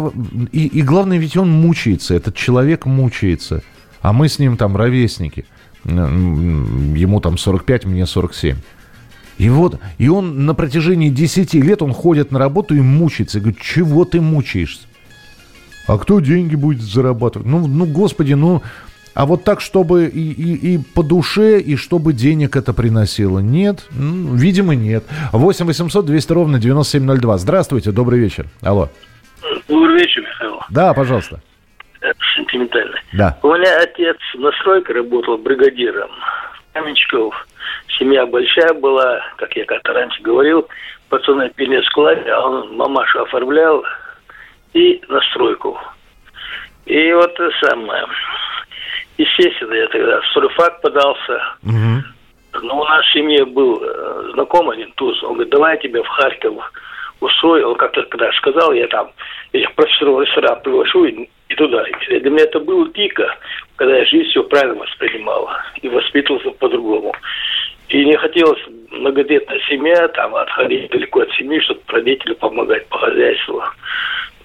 И, 0.51 0.67
и 0.67 0.81
главное, 0.81 1.17
ведь 1.17 1.37
он 1.37 1.49
мучается, 1.49 2.15
этот 2.15 2.35
человек 2.35 2.85
мучается. 2.85 3.61
А 4.01 4.13
мы 4.13 4.27
с 4.27 4.39
ним 4.39 4.57
там 4.57 4.75
ровесники. 4.75 5.45
Ему 5.85 7.19
там 7.19 7.37
45, 7.37 7.85
мне 7.85 8.05
47. 8.05 8.57
И 9.37 9.49
вот, 9.49 9.79
и 9.97 10.07
он 10.07 10.45
на 10.45 10.53
протяжении 10.53 11.09
10 11.09 11.53
лет, 11.55 11.81
он 11.81 11.93
ходит 11.93 12.31
на 12.31 12.39
работу 12.39 12.75
и 12.75 12.81
мучается. 12.81 13.37
И 13.37 13.41
говорит, 13.41 13.61
чего 13.61 14.05
ты 14.05 14.21
мучаешься? 14.21 14.87
А 15.87 15.97
кто 15.97 16.19
деньги 16.19 16.55
будет 16.55 16.81
зарабатывать? 16.81 17.47
Ну, 17.47 17.65
ну 17.67 17.85
господи, 17.85 18.33
ну, 18.33 18.61
а 19.13 19.25
вот 19.25 19.43
так, 19.43 19.59
чтобы 19.59 20.05
и, 20.05 20.31
и, 20.31 20.75
и 20.75 20.77
по 20.77 21.03
душе, 21.03 21.59
и 21.59 21.75
чтобы 21.75 22.13
денег 22.13 22.55
это 22.55 22.73
приносило? 22.73 23.39
Нет, 23.39 23.87
ну, 23.91 24.35
видимо, 24.35 24.75
нет. 24.75 25.03
8 25.33 25.65
800 25.65 26.05
200 26.05 26.31
ровно 26.31 26.59
9702. 26.59 27.37
Здравствуйте, 27.37 27.91
добрый 27.91 28.19
вечер. 28.19 28.45
Алло. 28.61 28.89
Добрый 29.67 29.99
вечер, 29.99 30.21
Михаил. 30.21 30.59
Да, 30.69 30.93
пожалуйста. 30.93 31.41
Это 31.99 32.17
сентиментально. 32.35 32.95
Да. 33.13 33.37
У 33.43 33.47
меня 33.47 33.81
отец 33.81 34.17
на 34.35 34.51
стройке 34.61 34.93
работал 34.93 35.37
бригадиром. 35.37 36.09
Каменчиков 36.73 37.33
семья 37.97 38.25
большая 38.25 38.73
была, 38.73 39.21
как 39.37 39.55
я 39.55 39.65
как-то 39.65 39.93
раньше 39.93 40.21
говорил, 40.21 40.67
пацаны 41.09 41.49
пили 41.49 41.79
в 41.81 41.85
складе, 41.85 42.29
а 42.31 42.47
он 42.47 42.75
мамашу 42.75 43.21
оформлял 43.21 43.83
и 44.73 45.01
на 45.07 45.21
стройку. 45.21 45.79
И 46.85 47.13
вот 47.13 47.31
это 47.39 47.51
самое. 47.65 48.05
Естественно, 49.17 49.73
я 49.73 49.87
тогда 49.87 50.21
в 50.21 50.27
стройфак 50.27 50.81
подался. 50.81 51.41
Угу. 51.63 52.63
Но 52.63 52.81
у 52.81 52.83
нас 52.85 53.05
в 53.05 53.13
семье 53.13 53.45
был 53.45 53.81
э, 53.81 54.31
знакомый 54.33 54.77
один 54.77 54.91
туз. 54.93 55.21
Он 55.23 55.33
говорит, 55.33 55.51
давай 55.51 55.75
я 55.75 55.81
тебя 55.81 56.03
в 56.03 56.07
Харьков 56.07 56.71
устрою. 57.21 57.69
Он 57.69 57.75
как-то 57.75 58.03
когда 58.03 58.31
сказал, 58.33 58.73
я 58.73 58.87
там 58.87 59.11
этих 59.53 59.73
профессоров 59.73 60.21
ресторан 60.21 60.59
приглашу 60.61 61.05
и, 61.05 61.29
и 61.49 61.55
туда. 61.55 61.85
И 62.09 62.19
для 62.19 62.29
меня 62.29 62.43
это 62.43 62.59
было 62.59 62.87
дико, 62.89 63.37
когда 63.75 63.97
я 63.97 64.05
жизнь 64.05 64.29
все 64.29 64.43
правильно 64.43 64.75
воспринимал 64.75 65.49
и 65.81 65.87
воспитывался 65.87 66.51
по-другому. 66.51 67.13
И 67.91 68.05
не 68.05 68.15
хотелось 68.15 68.61
многодетная 68.89 69.59
семья, 69.67 70.07
там, 70.09 70.33
отходить 70.35 70.89
далеко 70.91 71.21
от 71.21 71.31
семьи, 71.33 71.59
чтобы 71.59 71.81
родителю 71.87 72.35
помогать 72.35 72.87
по 72.87 72.97
хозяйству. 72.97 73.61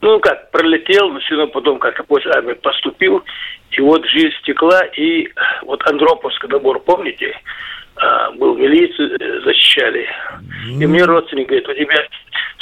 Ну, 0.01 0.19
как, 0.19 0.51
пролетел, 0.51 1.11
но 1.11 1.21
все 1.21 1.37
равно 1.37 1.53
потом 1.53 1.79
как-то 1.79 2.03
после 2.03 2.33
армии 2.33 2.55
поступил. 2.55 3.23
И 3.71 3.81
вот 3.81 4.05
жизнь 4.07 4.35
стекла, 4.41 4.83
и 4.97 5.29
вот 5.63 5.81
Андроповский 5.89 6.49
набор, 6.49 6.81
помните, 6.81 7.39
а, 7.97 8.33
был 8.33 8.57
милицию 8.57 9.17
э, 9.19 9.41
защищали. 9.45 10.09
И 10.69 10.85
мне 10.85 11.05
родственник 11.05 11.47
говорит, 11.47 11.69
у 11.69 11.75
тебя 11.75 12.05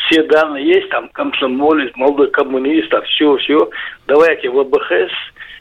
все 0.06 0.22
данные 0.24 0.66
есть, 0.66 0.88
там, 0.90 1.08
комсомолец, 1.10 1.94
молодой 1.96 2.30
коммунист, 2.30 2.88
там, 2.90 3.02
все, 3.04 3.36
все, 3.38 3.70
давайте 4.06 4.48
в 4.48 4.58
АБХС, 4.58 5.12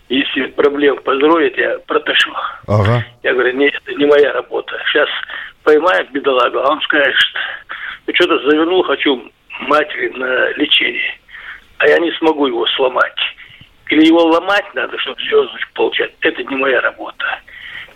если 0.10 0.48
проблем 0.48 0.98
по 1.04 1.16
здоровью, 1.16 1.54
я 1.56 1.80
протащу. 1.88 2.32
Ага. 2.68 3.06
Я 3.24 3.34
говорю, 3.34 3.58
нет, 3.58 3.74
это 3.74 3.96
не 3.96 4.06
моя 4.06 4.34
работа. 4.34 4.78
Сейчас 4.88 5.10
поймает 5.64 6.12
бедолагу, 6.12 6.60
а 6.60 6.72
он 6.72 6.82
скажет, 6.82 7.16
ну 8.06 8.14
что-то 8.14 8.38
завернул, 8.50 8.84
хочу 8.84 9.32
матери 9.62 10.10
на 10.10 10.50
лечение, 10.54 11.18
а 11.78 11.88
я 11.88 12.00
не 12.00 12.12
смогу 12.14 12.48
его 12.48 12.66
сломать. 12.68 13.18
Или 13.90 14.08
его 14.08 14.24
ломать 14.24 14.66
надо, 14.74 14.98
чтобы 15.00 15.22
звездочку 15.22 15.74
получать. 15.74 16.12
Это 16.22 16.44
не 16.44 16.56
моя 16.56 16.82
работа. 16.82 17.26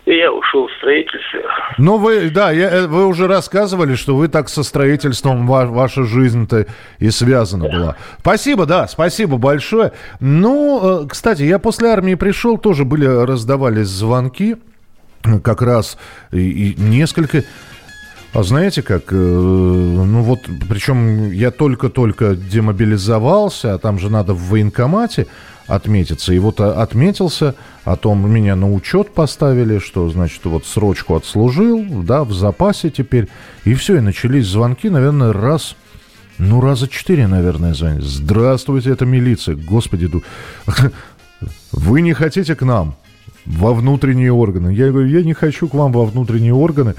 И 0.08 0.16
я 0.16 0.32
ушел 0.32 0.66
в 0.66 0.72
строительство. 0.78 1.40
Ну, 1.76 1.98
вы, 1.98 2.30
да, 2.30 2.50
я, 2.50 2.70
э, 2.70 2.86
вы 2.86 3.04
уже 3.04 3.26
рассказывали, 3.26 3.94
что 3.94 4.16
вы 4.16 4.28
так 4.28 4.48
со 4.48 4.62
строительством, 4.62 5.46
ва, 5.46 5.66
ваша 5.66 6.04
жизнь-то 6.04 6.64
и 6.98 7.10
связана 7.10 7.68
была. 7.68 7.96
Спасибо, 8.18 8.64
да, 8.64 8.88
спасибо 8.88 9.36
большое. 9.36 9.92
Ну, 10.18 11.02
э, 11.02 11.06
кстати, 11.08 11.42
я 11.42 11.58
после 11.58 11.90
армии 11.90 12.14
пришел, 12.14 12.56
тоже 12.56 12.86
были, 12.86 13.04
раздавались 13.04 13.88
звонки, 13.88 14.56
как 15.44 15.60
раз 15.60 15.98
и, 16.32 16.70
и 16.70 16.80
несколько... 16.80 17.44
А 18.32 18.42
знаете 18.42 18.80
как, 18.80 19.12
э, 19.12 19.14
ну 19.14 20.22
вот, 20.22 20.40
причем 20.70 21.32
я 21.32 21.50
только-только 21.50 22.34
демобилизовался, 22.34 23.74
а 23.74 23.78
там 23.78 23.98
же 23.98 24.10
надо 24.10 24.32
в 24.32 24.48
военкомате, 24.48 25.26
отметиться. 25.68 26.32
И 26.32 26.38
вот 26.38 26.60
а, 26.60 26.82
отметился, 26.82 27.54
о 27.88 27.96
том 27.96 28.30
меня 28.30 28.54
на 28.54 28.70
учет 28.70 29.14
поставили, 29.14 29.78
что, 29.78 30.10
значит, 30.10 30.44
вот 30.44 30.66
срочку 30.66 31.16
отслужил, 31.16 31.82
да, 32.02 32.22
в 32.22 32.34
запасе 32.34 32.90
теперь. 32.90 33.28
И 33.64 33.72
все, 33.72 33.96
и 33.96 34.00
начались 34.00 34.46
звонки, 34.46 34.90
наверное, 34.90 35.32
раз... 35.32 35.74
Ну, 36.36 36.60
раза 36.60 36.86
четыре, 36.86 37.26
наверное, 37.26 37.72
звонят. 37.72 38.02
Здравствуйте, 38.02 38.90
это 38.90 39.06
милиция. 39.06 39.56
Господи, 39.56 40.10
вы 41.72 42.02
не 42.02 42.12
хотите 42.12 42.54
к 42.54 42.62
нам 42.62 42.94
во 43.46 43.72
внутренние 43.72 44.32
органы? 44.32 44.74
Я 44.74 44.90
говорю, 44.90 45.08
я 45.08 45.22
не 45.22 45.32
хочу 45.32 45.66
к 45.66 45.74
вам 45.74 45.90
во 45.92 46.04
внутренние 46.04 46.54
органы. 46.54 46.94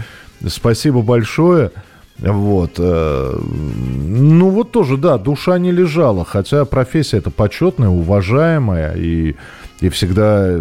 Спасибо 0.47 1.03
большое. 1.03 1.71
Вот. 2.17 2.73
Э, 2.79 3.39
ну, 3.39 4.49
вот 4.49 4.71
тоже, 4.71 4.97
да, 4.97 5.19
душа 5.19 5.59
не 5.59 5.71
лежала, 5.71 6.25
хотя 6.25 6.65
профессия 6.65 7.17
это 7.17 7.29
почетная, 7.29 7.89
уважаемая, 7.89 8.95
и, 8.95 9.35
и 9.81 9.89
всегда 9.89 10.59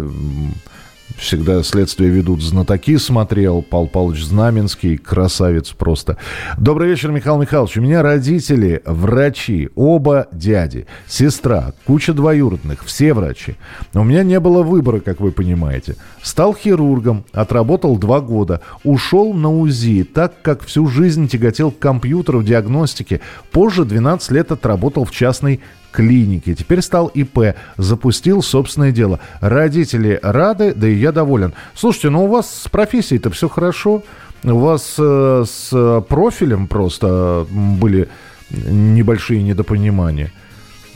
всегда 1.17 1.63
следствие 1.63 2.09
ведут 2.09 2.41
знатоки, 2.41 2.97
смотрел 2.97 3.61
Пал 3.61 3.87
Павлович 3.87 4.23
Знаменский, 4.23 4.97
красавец 4.97 5.69
просто. 5.71 6.17
Добрый 6.57 6.89
вечер, 6.89 7.11
Михаил 7.11 7.37
Михайлович. 7.37 7.77
У 7.77 7.81
меня 7.81 8.01
родители 8.01 8.81
врачи, 8.85 9.69
оба 9.75 10.27
дяди, 10.31 10.87
сестра, 11.07 11.73
куча 11.85 12.13
двоюродных, 12.13 12.83
все 12.85 13.13
врачи. 13.13 13.55
У 13.93 14.03
меня 14.03 14.23
не 14.23 14.39
было 14.39 14.63
выбора, 14.63 14.99
как 14.99 15.19
вы 15.19 15.31
понимаете. 15.31 15.95
Стал 16.21 16.55
хирургом, 16.55 17.25
отработал 17.33 17.97
два 17.97 18.21
года, 18.21 18.61
ушел 18.83 19.33
на 19.33 19.51
УЗИ, 19.51 20.03
так 20.03 20.41
как 20.41 20.63
всю 20.63 20.87
жизнь 20.87 21.27
тяготел 21.27 21.71
к 21.71 21.79
компьютеру, 21.79 22.43
диагностике. 22.43 23.21
Позже 23.51 23.85
12 23.85 24.31
лет 24.31 24.51
отработал 24.51 25.05
в 25.05 25.11
частной 25.11 25.59
клинике. 25.91 26.55
Теперь 26.55 26.81
стал 26.81 27.07
ИП, 27.07 27.55
запустил 27.77 28.41
собственное 28.41 28.91
дело. 28.91 29.19
Родители 29.41 30.19
рады, 30.21 30.73
да 30.73 30.87
и 30.87 30.95
я 30.95 31.11
доволен. 31.11 31.53
Слушайте, 31.75 32.09
ну 32.09 32.25
у 32.25 32.27
вас 32.27 32.63
с 32.63 32.67
профессией-то 32.69 33.29
все 33.29 33.49
хорошо. 33.49 34.03
У 34.43 34.57
вас 34.57 34.95
э, 34.97 35.43
с 35.47 36.03
профилем 36.07 36.67
просто 36.67 37.45
были 37.49 38.07
небольшие 38.49 39.43
недопонимания. 39.43 40.31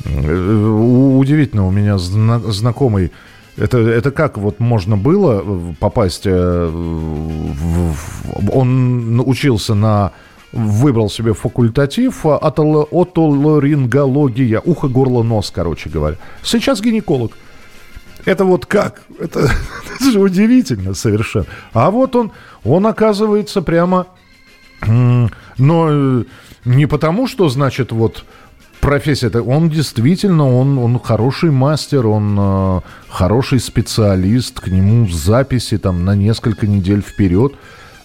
Э, 0.06 1.16
удивительно, 1.18 1.68
у 1.68 1.72
меня 1.72 1.98
зна- 1.98 2.40
знакомый 2.40 3.12
это, 3.58 3.78
это 3.78 4.12
как 4.12 4.38
вот 4.38 4.60
можно 4.60 4.98
было 4.98 5.76
попасть... 5.80 6.24
Э, 6.26 6.70
в, 6.72 7.94
в, 7.94 8.56
он 8.56 9.22
учился 9.26 9.76
на 9.76 10.12
выбрал 10.54 11.10
себе 11.10 11.34
факультатив 11.34 12.26
а, 12.26 12.38
отоларингология, 12.38 14.62
ухо, 14.64 14.88
горло, 14.88 15.24
нос, 15.24 15.52
короче 15.54 15.90
говоря. 15.90 16.16
Сейчас 16.44 16.82
гинеколог. 16.82 17.34
Это 18.26 18.46
вот 18.46 18.66
как? 18.66 19.02
Это, 19.20 19.50
это 19.96 20.12
же 20.12 20.20
удивительно 20.20 20.94
совершенно. 20.94 21.48
А 21.74 21.92
вот 21.92 22.16
он, 22.16 22.32
он 22.64 22.88
оказывается 22.88 23.62
прямо, 23.62 24.08
но 24.88 25.88
э, 25.90 26.24
не 26.66 26.86
потому, 26.86 27.28
что, 27.28 27.50
значит, 27.50 27.92
вот 27.92 28.26
профессия, 28.80 29.28
это 29.28 29.42
он 29.42 29.70
действительно, 29.70 30.48
он, 30.48 30.78
он 30.78 31.00
хороший 31.00 31.52
мастер, 31.52 32.06
он 32.06 32.38
э, 32.40 32.82
хороший 33.10 33.60
специалист, 33.60 34.60
к 34.60 34.68
нему 34.68 35.08
записи 35.10 35.78
там 35.78 36.06
на 36.06 36.16
несколько 36.16 36.68
недель 36.68 37.02
вперед. 37.02 37.54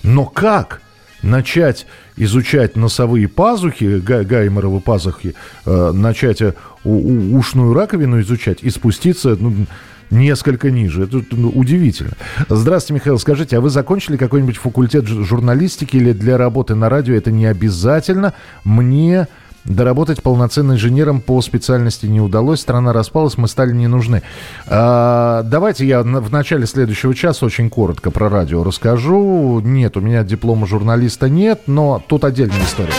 Но 0.03 0.25
как 0.25 0.81
начать 1.23 1.87
изучать 2.17 2.77
носовые 2.77 3.29
пазухи, 3.29 3.99
гайморовы 3.99 4.81
пазухи, 4.81 5.35
э, 5.67 5.93
начать 5.93 6.43
э, 6.43 6.55
ушную 6.85 7.75
раковину 7.75 8.21
изучать 8.21 8.63
и 8.63 8.71
спуститься 8.71 9.37
ну, 9.39 9.67
несколько 10.11 10.71
ниже. 10.71 11.05
Это 11.05 11.23
ну, 11.31 11.51
удивительно. 11.51 12.13
Здравствуйте, 12.49 13.01
Михаил. 13.01 13.19
Скажите, 13.19 13.57
а 13.57 13.61
вы 13.61 13.71
закончили 13.71 14.17
какой-нибудь 14.17 14.57
факультет 14.57 15.07
журналистики 15.07 15.97
или 15.97 16.13
для 16.13 16.39
работы 16.39 16.75
на 16.75 16.89
радио 16.89 17.15
это 17.15 17.31
не 17.31 17.47
обязательно? 17.47 18.35
Мне 18.65 19.29
Доработать 19.69 20.23
полноценным 20.23 20.77
инженером 20.77 21.21
по 21.21 21.43
специальности 21.43 22.07
не 22.07 22.23
удалось, 22.23 22.61
страна 22.61 22.95
распалась, 22.95 23.37
мы 23.37 23.49
стали 23.49 23.73
не 23.73 23.87
нужны. 23.87 24.23
А, 24.67 25.43
давайте 25.43 25.87
я 25.87 26.03
в 26.03 26.33
начале 26.33 26.67
следующего 26.67 27.15
часа 27.15 27.45
очень 27.45 27.69
коротко 27.69 28.11
про 28.11 28.31
радио 28.31 28.65
расскажу. 28.65 29.61
Нет, 29.61 29.99
у 29.99 30.01
меня 30.01 30.25
диплома 30.25 30.67
журналиста 30.67 31.29
нет, 31.29 31.63
но 31.67 32.03
тут 32.09 32.25
отдельная 32.25 32.65
история. 32.65 32.95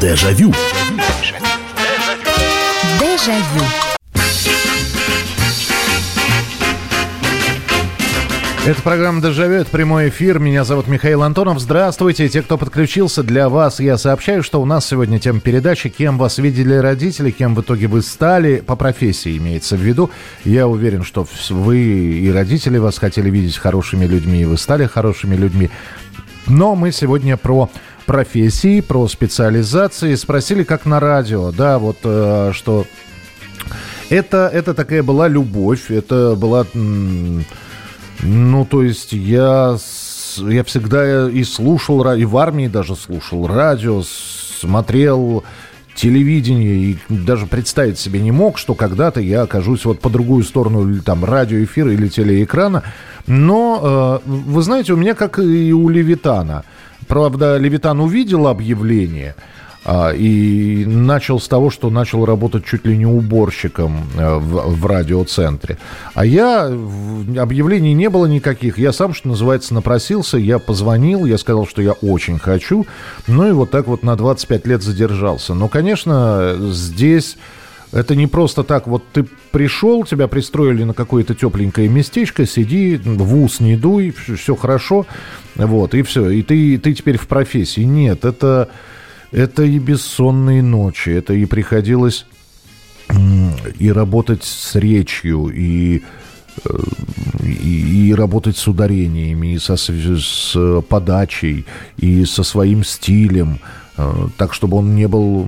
Дежавю. 0.00 0.54
Дежавю. 2.98 3.87
Это 8.68 8.82
программа 8.82 9.22
«Дежавю», 9.22 9.54
это 9.54 9.70
прямой 9.70 10.10
эфир. 10.10 10.38
Меня 10.38 10.62
зовут 10.62 10.88
Михаил 10.88 11.22
Антонов. 11.22 11.58
Здравствуйте. 11.58 12.28
Те, 12.28 12.42
кто 12.42 12.58
подключился, 12.58 13.22
для 13.22 13.48
вас 13.48 13.80
я 13.80 13.96
сообщаю, 13.96 14.42
что 14.42 14.60
у 14.60 14.66
нас 14.66 14.86
сегодня 14.86 15.18
тема 15.18 15.40
передачи 15.40 15.88
«Кем 15.88 16.18
вас 16.18 16.36
видели 16.36 16.74
родители, 16.74 17.30
кем 17.30 17.54
в 17.54 17.62
итоге 17.62 17.86
вы 17.86 18.02
стали?» 18.02 18.56
По 18.60 18.76
профессии 18.76 19.38
имеется 19.38 19.76
в 19.76 19.80
виду. 19.80 20.10
Я 20.44 20.68
уверен, 20.68 21.02
что 21.02 21.26
вы 21.48 21.78
и 21.78 22.30
родители 22.30 22.76
вас 22.76 22.98
хотели 22.98 23.30
видеть 23.30 23.56
хорошими 23.56 24.04
людьми, 24.04 24.42
и 24.42 24.44
вы 24.44 24.58
стали 24.58 24.84
хорошими 24.84 25.34
людьми. 25.34 25.70
Но 26.46 26.74
мы 26.74 26.92
сегодня 26.92 27.38
про 27.38 27.70
профессии, 28.04 28.82
про 28.82 29.08
специализации. 29.08 30.14
Спросили, 30.14 30.62
как 30.62 30.84
на 30.84 31.00
радио, 31.00 31.52
да, 31.52 31.78
вот 31.78 32.00
э, 32.04 32.52
что... 32.52 32.84
Это, 34.10 34.50
это 34.52 34.74
такая 34.74 35.02
была 35.02 35.26
любовь, 35.26 35.90
это 35.90 36.36
была... 36.36 36.66
М- 36.74 37.46
ну, 38.20 38.64
то 38.64 38.82
есть 38.82 39.12
я, 39.12 39.76
я 40.36 40.64
всегда 40.64 41.30
и 41.30 41.44
слушал, 41.44 42.12
и 42.12 42.24
в 42.24 42.36
армии 42.36 42.68
даже 42.68 42.96
слушал 42.96 43.46
радио, 43.46 44.02
смотрел 44.02 45.44
телевидение 45.94 46.76
и 46.76 46.98
даже 47.08 47.46
представить 47.46 47.98
себе 47.98 48.20
не 48.20 48.30
мог, 48.30 48.58
что 48.58 48.74
когда-то 48.74 49.20
я 49.20 49.42
окажусь 49.42 49.84
вот 49.84 50.00
по 50.00 50.10
другую 50.10 50.44
сторону 50.44 51.00
там 51.02 51.24
радиоэфира 51.24 51.92
или 51.92 52.08
телеэкрана. 52.08 52.84
Но, 53.26 54.20
э, 54.24 54.28
вы 54.28 54.62
знаете, 54.62 54.92
у 54.92 54.96
меня 54.96 55.14
как 55.14 55.38
и 55.38 55.72
у 55.72 55.88
Левитана. 55.88 56.64
Правда, 57.08 57.56
Левитан 57.56 58.00
увидел 58.00 58.46
объявление– 58.46 59.34
и 60.14 60.84
начал 60.86 61.40
с 61.40 61.48
того, 61.48 61.70
что 61.70 61.88
начал 61.88 62.26
работать 62.26 62.66
чуть 62.66 62.84
ли 62.84 62.96
не 62.96 63.06
уборщиком 63.06 64.06
э, 64.18 64.36
в, 64.36 64.74
в 64.74 64.86
радиоцентре. 64.86 65.78
А 66.14 66.26
я, 66.26 66.66
объявлений 66.66 67.94
не 67.94 68.10
было 68.10 68.26
никаких. 68.26 68.78
Я 68.78 68.92
сам, 68.92 69.14
что 69.14 69.28
называется, 69.28 69.72
напросился, 69.72 70.36
я 70.36 70.58
позвонил, 70.58 71.24
я 71.24 71.38
сказал, 71.38 71.66
что 71.66 71.80
я 71.80 71.92
очень 71.92 72.38
хочу. 72.38 72.86
Ну 73.26 73.48
и 73.48 73.52
вот 73.52 73.70
так 73.70 73.86
вот 73.86 74.02
на 74.02 74.14
25 74.16 74.66
лет 74.66 74.82
задержался. 74.82 75.54
Но, 75.54 75.68
конечно, 75.68 76.56
здесь... 76.70 77.36
Это 77.90 78.14
не 78.14 78.26
просто 78.26 78.64
так, 78.64 78.86
вот 78.86 79.02
ты 79.14 79.24
пришел, 79.50 80.04
тебя 80.04 80.28
пристроили 80.28 80.84
на 80.84 80.92
какое-то 80.92 81.34
тепленькое 81.34 81.88
местечко, 81.88 82.44
сиди, 82.44 83.00
в 83.02 83.42
ус 83.42 83.60
не 83.60 83.76
дуй, 83.76 84.10
все 84.10 84.54
хорошо, 84.54 85.06
вот, 85.54 85.94
и 85.94 86.02
все, 86.02 86.28
и 86.28 86.42
ты, 86.42 86.76
ты 86.76 86.92
теперь 86.92 87.16
в 87.16 87.26
профессии. 87.26 87.80
Нет, 87.80 88.26
это, 88.26 88.68
это 89.30 89.62
и 89.62 89.78
бессонные 89.78 90.62
ночи, 90.62 91.10
это 91.10 91.34
и 91.34 91.44
приходилось 91.44 92.26
и 93.78 93.90
работать 93.90 94.44
с 94.44 94.74
речью, 94.74 95.48
и, 95.48 96.02
э, 96.64 96.78
и, 97.42 98.08
и 98.08 98.14
работать 98.14 98.56
с 98.56 98.68
ударениями, 98.68 99.54
и 99.54 99.58
со, 99.58 99.76
с 99.76 100.82
подачей, 100.88 101.64
и 101.96 102.24
со 102.24 102.42
своим 102.42 102.84
стилем, 102.84 103.60
так, 104.36 104.54
чтобы 104.54 104.76
он 104.76 104.94
не 104.94 105.08
был 105.08 105.46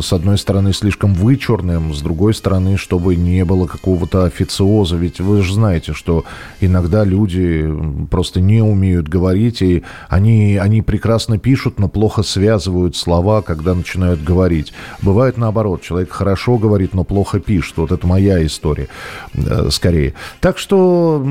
с 0.00 0.12
одной 0.12 0.38
стороны, 0.38 0.72
слишком 0.72 1.14
вычурным, 1.14 1.94
с 1.94 2.00
другой 2.00 2.34
стороны, 2.34 2.76
чтобы 2.76 3.16
не 3.16 3.44
было 3.44 3.66
какого-то 3.66 4.24
официоза. 4.24 4.96
Ведь 4.96 5.20
вы 5.20 5.42
же 5.42 5.54
знаете, 5.54 5.92
что 5.92 6.24
иногда 6.60 7.04
люди 7.04 7.70
просто 8.10 8.40
не 8.40 8.62
умеют 8.62 9.08
говорить, 9.08 9.62
и 9.62 9.82
они, 10.08 10.56
они 10.56 10.82
прекрасно 10.82 11.38
пишут, 11.38 11.78
но 11.78 11.88
плохо 11.88 12.22
связывают 12.22 12.96
слова, 12.96 13.42
когда 13.42 13.74
начинают 13.74 14.22
говорить. 14.22 14.72
Бывает 15.02 15.36
наоборот, 15.36 15.82
человек 15.82 16.10
хорошо 16.10 16.56
говорит, 16.56 16.94
но 16.94 17.04
плохо 17.04 17.38
пишет. 17.38 17.76
Вот 17.76 17.92
это 17.92 18.06
моя 18.06 18.44
история, 18.44 18.88
э, 19.34 19.68
скорее. 19.70 20.14
Так 20.40 20.58
что 20.58 21.22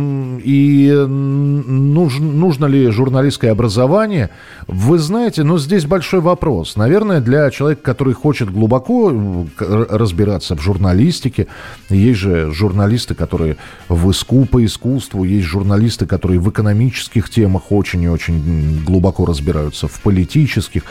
и 0.44 1.06
нужно, 1.08 2.26
нужно 2.26 2.66
ли 2.66 2.90
журналистское 2.90 3.52
образование? 3.52 4.30
Вы 4.68 5.00
знаете, 5.00 5.44
но 5.44 5.58
здесь 5.58 5.86
большой 5.86 6.22
вопрос. 6.22 6.43
Наверное, 6.76 7.22
для 7.22 7.50
человека, 7.52 7.82
который 7.82 8.14
хочет 8.14 8.52
глубоко 8.52 9.48
разбираться 9.58 10.56
в 10.56 10.62
журналистике, 10.62 11.48
есть 11.90 12.20
же 12.20 12.52
журналисты, 12.52 13.16
которые 13.16 13.56
в 13.88 14.10
иску 14.10 14.46
по 14.46 14.64
искусству, 14.64 15.24
есть 15.24 15.48
журналисты, 15.48 16.06
которые 16.06 16.40
в 16.40 16.50
экономических 16.50 17.30
темах 17.30 17.72
очень 17.72 18.04
и 18.04 18.10
очень 18.10 18.84
глубоко 18.84 19.26
разбираются, 19.26 19.88
в 19.88 20.02
политических 20.02 20.84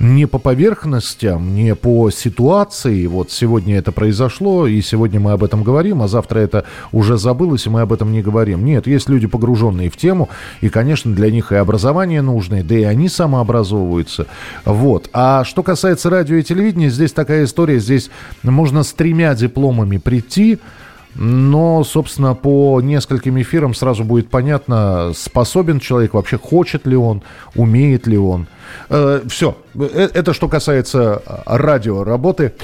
не 0.00 0.26
по 0.26 0.38
поверхностям, 0.38 1.54
не 1.54 1.74
по 1.74 2.10
ситуации. 2.10 3.06
Вот 3.06 3.30
сегодня 3.30 3.78
это 3.78 3.92
произошло, 3.92 4.66
и 4.66 4.80
сегодня 4.80 5.20
мы 5.20 5.32
об 5.32 5.42
этом 5.42 5.62
говорим, 5.62 6.02
а 6.02 6.08
завтра 6.08 6.40
это 6.40 6.64
уже 6.92 7.18
забылось, 7.18 7.66
и 7.66 7.70
мы 7.70 7.80
об 7.80 7.92
этом 7.92 8.12
не 8.12 8.22
говорим. 8.22 8.64
Нет, 8.64 8.86
есть 8.86 9.08
люди, 9.08 9.26
погруженные 9.26 9.90
в 9.90 9.96
тему, 9.96 10.28
и, 10.60 10.68
конечно, 10.68 11.12
для 11.14 11.30
них 11.30 11.52
и 11.52 11.56
образование 11.56 12.22
нужное, 12.22 12.62
да 12.62 12.76
и 12.76 12.82
они 12.84 13.08
самообразовываются. 13.08 14.26
Вот. 14.64 15.10
А 15.12 15.44
что 15.44 15.62
касается 15.62 16.10
радио 16.10 16.36
и 16.36 16.42
телевидения, 16.42 16.90
здесь 16.90 17.12
такая 17.12 17.44
история, 17.44 17.78
здесь 17.78 18.10
можно 18.42 18.82
с 18.82 18.92
тремя 18.92 19.34
дипломами 19.34 19.98
прийти, 19.98 20.58
но, 21.14 21.82
собственно, 21.82 22.34
по 22.34 22.80
нескольким 22.80 23.40
эфирам 23.40 23.74
сразу 23.74 24.04
будет 24.04 24.28
понятно, 24.28 25.12
способен 25.16 25.80
человек 25.80 26.14
вообще, 26.14 26.38
хочет 26.38 26.86
ли 26.86 26.96
он, 26.96 27.22
умеет 27.56 28.06
ли 28.06 28.16
он. 28.16 28.46
Э, 28.88 29.22
все. 29.28 29.58
Э, 29.74 30.08
это 30.14 30.32
что 30.32 30.48
касается 30.48 31.22
э, 31.24 31.42
радио 31.46 32.04
работы. 32.04 32.54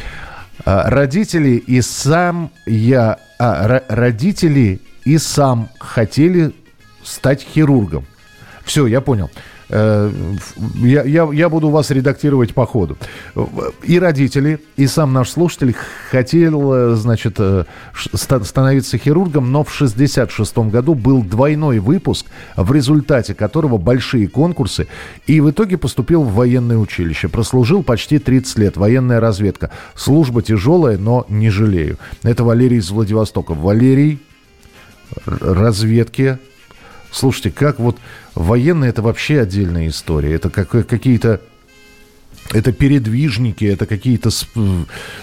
Родители 0.64 1.56
и 1.56 1.82
сам 1.82 2.50
я... 2.64 3.18
А, 3.40 3.82
родители 3.88 4.80
и 5.04 5.18
сам 5.18 5.68
хотели 5.80 6.52
стать 7.02 7.42
хирургом. 7.42 8.06
Все, 8.64 8.86
я 8.86 9.00
понял. 9.00 9.30
Э, 9.74 10.08
я, 10.76 11.02
я, 11.02 11.28
я 11.32 11.48
буду 11.48 11.68
вас 11.68 11.90
редактировать 11.90 12.54
по 12.54 12.64
ходу. 12.64 12.96
И 13.82 13.98
родители, 13.98 14.60
и 14.76 14.86
сам 14.86 15.12
наш 15.12 15.30
слушатель 15.30 15.74
хотел, 16.10 16.94
значит, 16.94 17.34
э, 17.38 17.64
становиться 18.14 18.98
хирургом, 18.98 19.50
но 19.50 19.64
в 19.64 19.74
66 19.74 20.58
году 20.58 20.94
был 20.94 21.22
двойной 21.22 21.80
выпуск, 21.80 22.26
в 22.56 22.72
результате 22.72 23.34
которого 23.34 23.76
большие 23.76 24.28
конкурсы, 24.28 24.86
и 25.26 25.40
в 25.40 25.50
итоге 25.50 25.76
поступил 25.76 26.22
в 26.22 26.34
военное 26.34 26.78
училище. 26.78 27.26
Прослужил 27.26 27.82
почти 27.82 28.20
30 28.20 28.58
лет, 28.58 28.76
военная 28.76 29.18
разведка. 29.18 29.70
Служба 29.96 30.40
тяжелая, 30.42 30.98
но 30.98 31.26
не 31.28 31.50
жалею. 31.50 31.98
Это 32.22 32.44
Валерий 32.44 32.78
из 32.78 32.90
Владивостока. 32.90 33.54
Валерий, 33.54 34.20
разведки. 35.26 36.38
Слушайте, 37.14 37.52
как 37.52 37.78
вот 37.78 37.96
Военные 38.34 38.90
это 38.90 39.00
вообще 39.00 39.40
отдельная 39.40 39.88
история. 39.88 40.34
Это 40.34 40.50
как, 40.50 40.68
какие-то 40.86 41.40
это 42.52 42.72
передвижники, 42.72 43.64
это 43.64 43.86
какие-то, 43.86 44.28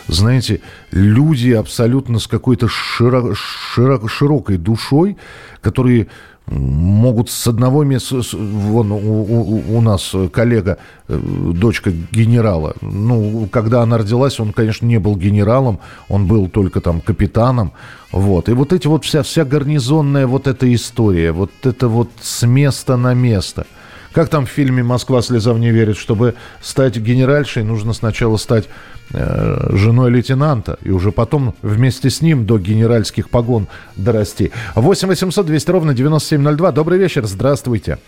знаете, 0.07 0.61
люди 0.91 1.51
абсолютно 1.51 2.17
с 2.19 2.27
какой-то 2.27 2.67
широ, 2.67 3.35
широ, 3.35 4.07
широкой 4.07 4.57
душой, 4.57 5.17
которые 5.61 6.07
могут 6.47 7.29
с 7.29 7.47
одного 7.47 7.83
места, 7.83 8.21
вон 8.33 8.91
у, 8.91 8.97
у, 8.97 9.77
у 9.77 9.81
нас 9.81 10.13
коллега, 10.31 10.77
э, 11.07 11.17
дочка 11.17 11.91
генерала, 12.11 12.75
ну, 12.81 13.47
когда 13.51 13.81
она 13.81 13.97
родилась, 13.97 14.39
он, 14.39 14.51
конечно, 14.51 14.85
не 14.85 14.99
был 14.99 15.15
генералом, 15.15 15.79
он 16.09 16.27
был 16.27 16.49
только 16.49 16.81
там 16.81 16.99
капитаном, 16.99 17.71
вот, 18.11 18.49
и 18.49 18.53
вот 18.53 18.73
эти 18.73 18.87
вот 18.87 19.05
вся, 19.05 19.23
вся 19.23 19.45
гарнизонная 19.45 20.27
вот 20.27 20.47
эта 20.47 20.73
история, 20.73 21.31
вот 21.31 21.51
это 21.63 21.87
вот 21.87 22.09
с 22.21 22.45
места 22.45 22.97
на 22.97 23.13
место– 23.13 23.65
как 24.13 24.29
там 24.29 24.45
в 24.45 24.49
фильме 24.49 24.83
«Москва 24.83 25.21
слезам 25.21 25.59
не 25.59 25.71
верит», 25.71 25.97
чтобы 25.97 26.35
стать 26.61 26.97
генеральшей, 26.97 27.63
нужно 27.63 27.93
сначала 27.93 28.37
стать 28.37 28.67
э, 29.13 29.75
женой 29.75 30.11
лейтенанта, 30.11 30.77
и 30.83 30.91
уже 30.91 31.11
потом 31.11 31.55
вместе 31.61 32.09
с 32.09 32.21
ним 32.21 32.45
до 32.45 32.57
генеральских 32.57 33.29
погон 33.29 33.67
дорасти. 33.95 34.51
8 34.75 35.07
800 35.07 35.45
200 35.45 35.71
ровно 35.71 35.93
9702. 35.93 36.71
Добрый 36.71 36.99
вечер, 36.99 37.25
здравствуйте. 37.25 37.99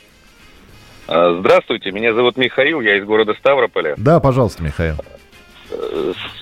А, 1.07 1.37
здравствуйте, 1.39 1.91
меня 1.91 2.13
зовут 2.13 2.37
Михаил, 2.37 2.81
я 2.81 2.97
из 2.97 3.05
города 3.05 3.33
Ставрополя. 3.35 3.95
Да, 3.97 4.19
пожалуйста, 4.19 4.63
Михаил. 4.63 4.95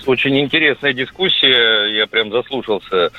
Очень 0.06 0.40
интересная 0.40 0.92
дискуссия, 0.92 1.86
я 1.96 2.06
прям 2.06 2.30
заслушался. 2.32 3.10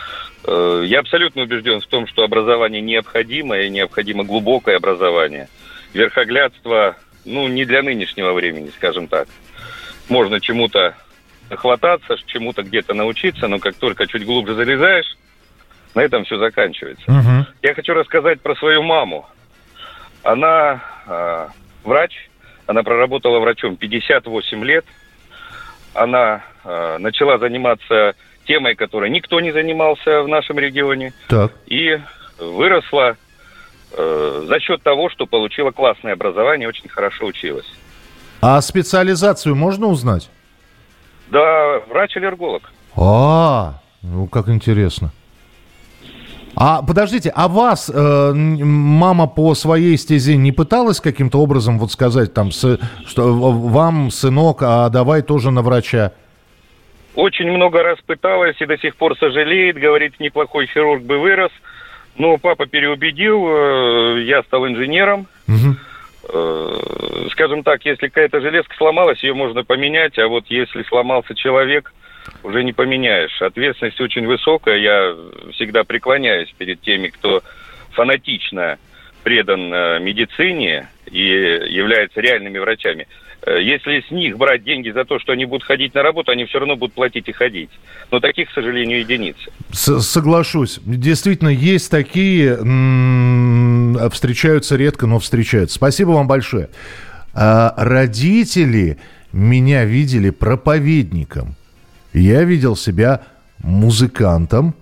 Э, 0.45 0.83
я 0.85 0.99
абсолютно 0.99 1.43
убежден 1.43 1.79
в 1.79 1.87
том, 1.87 2.05
что 2.05 2.23
образование 2.23 2.81
необходимо, 2.81 3.57
и 3.59 3.69
необходимо 3.69 4.25
глубокое 4.25 4.75
образование– 4.75 5.47
верхоглядство, 5.93 6.95
ну, 7.25 7.47
не 7.47 7.65
для 7.65 7.81
нынешнего 7.81 8.33
времени, 8.33 8.71
скажем 8.75 9.07
так. 9.07 9.27
Можно 10.09 10.39
чему-то 10.39 10.95
хвататься, 11.49 12.15
чему-то 12.25 12.63
где-то 12.63 12.93
научиться, 12.93 13.47
но 13.47 13.59
как 13.59 13.75
только 13.75 14.07
чуть 14.07 14.25
глубже 14.25 14.55
залезаешь, 14.55 15.17
на 15.95 16.01
этом 16.01 16.25
все 16.25 16.37
заканчивается. 16.37 17.05
Uh-huh. 17.07 17.45
Я 17.61 17.73
хочу 17.75 17.93
рассказать 17.93 18.41
про 18.41 18.55
свою 18.55 18.81
маму. 18.81 19.27
Она 20.23 20.81
э, 21.05 21.47
врач, 21.83 22.29
она 22.65 22.83
проработала 22.83 23.39
врачом 23.39 23.75
58 23.75 24.63
лет. 24.63 24.85
Она 25.93 26.43
э, 26.63 26.97
начала 26.97 27.37
заниматься 27.37 28.15
темой, 28.45 28.75
которой 28.75 29.09
никто 29.09 29.39
не 29.39 29.51
занимался 29.51 30.23
в 30.23 30.27
нашем 30.27 30.57
регионе. 30.59 31.13
Так. 31.27 31.51
И 31.67 31.99
выросла 32.39 33.17
э, 33.95 34.45
за 34.47 34.59
счет 34.59 34.81
того, 34.83 35.09
что 35.09 35.25
получила 35.25 35.71
классное 35.71 36.13
образование, 36.13 36.67
очень 36.67 36.89
хорошо 36.89 37.25
училась. 37.25 37.65
А 38.41 38.59
специализацию 38.61 39.55
можно 39.55 39.87
узнать? 39.87 40.29
Да, 41.31 41.79
врач-аллерголог. 41.89 42.63
А, 42.95 43.79
ну 44.01 44.27
как 44.27 44.49
интересно. 44.49 45.11
А 46.55 46.83
подождите, 46.83 47.31
а 47.33 47.47
вас 47.47 47.89
э, 47.89 48.33
мама 48.33 49.27
по 49.27 49.55
своей 49.55 49.97
стезе 49.97 50.35
не 50.35 50.51
пыталась 50.51 50.99
каким-то 50.99 51.39
образом 51.39 51.79
вот 51.79 51.91
сказать 51.91 52.33
там, 52.33 52.51
с, 52.51 52.79
что 53.07 53.33
вам, 53.33 54.11
сынок, 54.11 54.59
а 54.61 54.89
давай 54.89 55.23
тоже 55.23 55.49
на 55.49 55.63
врача? 55.63 56.11
Очень 57.15 57.49
много 57.51 57.81
раз 57.81 57.97
пыталась 58.05 58.59
и 58.59 58.65
до 58.65 58.77
сих 58.77 58.95
пор 58.97 59.17
сожалеет, 59.17 59.77
говорит, 59.77 60.19
неплохой 60.19 60.67
хирург 60.67 61.03
бы 61.03 61.17
вырос– 61.19 61.51
ну, 62.15 62.37
папа 62.37 62.65
переубедил, 62.65 63.45
э, 63.47 64.23
я 64.23 64.43
стал 64.43 64.67
инженером. 64.67 65.27
Угу. 65.47 65.75
Скажем 67.31 67.63
так, 67.63 67.83
если 67.83 68.07
какая-то 68.07 68.39
железка 68.39 68.73
сломалась, 68.77 69.21
ее 69.21 69.33
можно 69.33 69.65
поменять, 69.65 70.17
а 70.17 70.27
вот 70.27 70.45
если 70.47 70.83
сломался 70.83 71.35
человек, 71.35 71.93
уже 72.43 72.63
не 72.63 72.71
поменяешь. 72.71 73.41
Ответственность 73.41 73.99
очень 73.99 74.25
высокая, 74.25 74.77
я 74.77 75.15
всегда 75.51 75.83
преклоняюсь 75.83 76.53
перед 76.57 76.79
теми, 76.81 77.09
кто 77.09 77.43
фанатично 77.91 78.77
предан 79.23 79.73
э, 79.73 79.99
медицине 79.99 80.89
и 81.09 81.19
является 81.19 82.21
реальными 82.21 82.59
врачами. 82.59 83.07
Э, 83.45 83.61
если 83.61 84.03
с 84.07 84.11
них 84.11 84.37
брать 84.37 84.63
деньги 84.63 84.89
за 84.89 85.05
то, 85.05 85.19
что 85.19 85.33
они 85.33 85.45
будут 85.45 85.63
ходить 85.63 85.93
на 85.93 86.03
работу, 86.03 86.31
они 86.31 86.45
все 86.45 86.59
равно 86.59 86.75
будут 86.75 86.93
платить 86.93 87.27
и 87.27 87.31
ходить. 87.31 87.69
Но 88.11 88.19
таких, 88.19 88.49
к 88.49 88.53
сожалению, 88.53 88.99
единицы. 88.99 89.51
Соглашусь. 89.71 90.79
Действительно, 90.85 91.49
есть 91.49 91.89
такие, 91.89 92.55
встречаются 94.09 94.75
редко, 94.75 95.07
но 95.07 95.19
встречаются. 95.19 95.75
Спасибо 95.75 96.11
вам 96.11 96.27
большое. 96.27 96.69
А 97.33 97.73
родители 97.77 98.97
меня 99.31 99.85
видели 99.85 100.29
проповедником. 100.29 101.55
Я 102.13 102.43
видел 102.43 102.75
себя 102.75 103.21
музыкантом, 103.63 104.75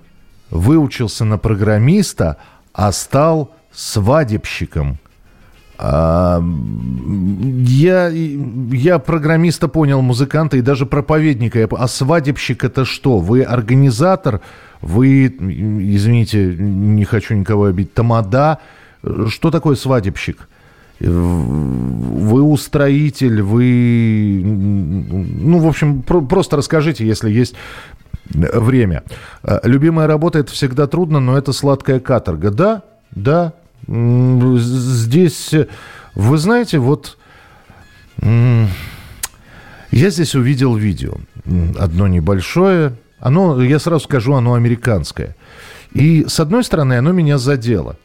выучился 0.50 1.24
на 1.24 1.38
программиста, 1.38 2.38
а 2.74 2.92
стал 2.92 3.56
свадебщиком. 3.74 4.98
А, 5.78 6.44
я, 7.66 8.10
я 8.10 9.00
программиста 9.00 9.68
понял, 9.68 10.02
музыканта 10.02 10.58
и 10.58 10.62
даже 10.62 10.86
проповедника. 10.86 11.68
А 11.72 11.88
свадебщик 11.88 12.64
это 12.64 12.86
что? 12.86 13.20
Вы 13.20 13.44
организатор? 13.44 14.42
Вы, 14.82 15.28
извините, 15.28 16.56
не 16.58 17.06
хочу 17.06 17.36
никого 17.36 17.66
обидеть, 17.66 17.94
тамада? 17.94 18.60
Что 19.28 19.50
такое 19.52 19.76
свадебщик? 19.76 20.48
вы 21.04 22.42
устроитель, 22.44 23.42
вы... 23.42 24.42
Ну, 24.44 25.58
в 25.60 25.68
общем, 25.68 26.02
про- 26.04 26.22
просто 26.22 26.58
расскажите, 26.58 27.06
если 27.06 27.32
есть 27.32 27.56
время. 28.30 29.04
Любимая 29.64 30.08
работа– 30.08 30.40
это 30.40 30.52
всегда 30.52 30.88
трудно, 30.88 31.20
но 31.20 31.38
это 31.38 31.54
сладкая 31.54 32.00
каторга. 32.00 32.52
Да, 32.52 32.84
да. 33.12 33.54
Здесь, 33.88 35.54
вы 36.16 36.38
знаете, 36.38 36.80
вот... 36.80 37.18
Я 38.22 38.68
здесь 40.10 40.36
увидел 40.36 40.76
видео. 40.76 41.16
Одно 41.78 42.08
небольшое. 42.08 42.94
Оно, 43.20 43.62
я 43.62 43.78
сразу 43.80 44.06
скажу, 44.06 44.34
оно 44.34 44.54
американское. 44.54 45.36
И, 45.94 46.26
с 46.28 46.40
одной 46.40 46.64
стороны, 46.64 46.94
оно 46.94 47.12
меня 47.12 47.38
задело. 47.38 47.98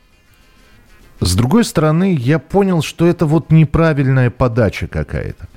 С 1.20 1.34
другой 1.34 1.64
стороны, 1.64 2.14
я 2.18 2.38
понял, 2.38 2.82
что 2.82 3.06
это 3.06 3.24
вот 3.24 3.50
неправильная 3.50 4.30
подача 4.30 4.86
какая-то. 4.86 5.48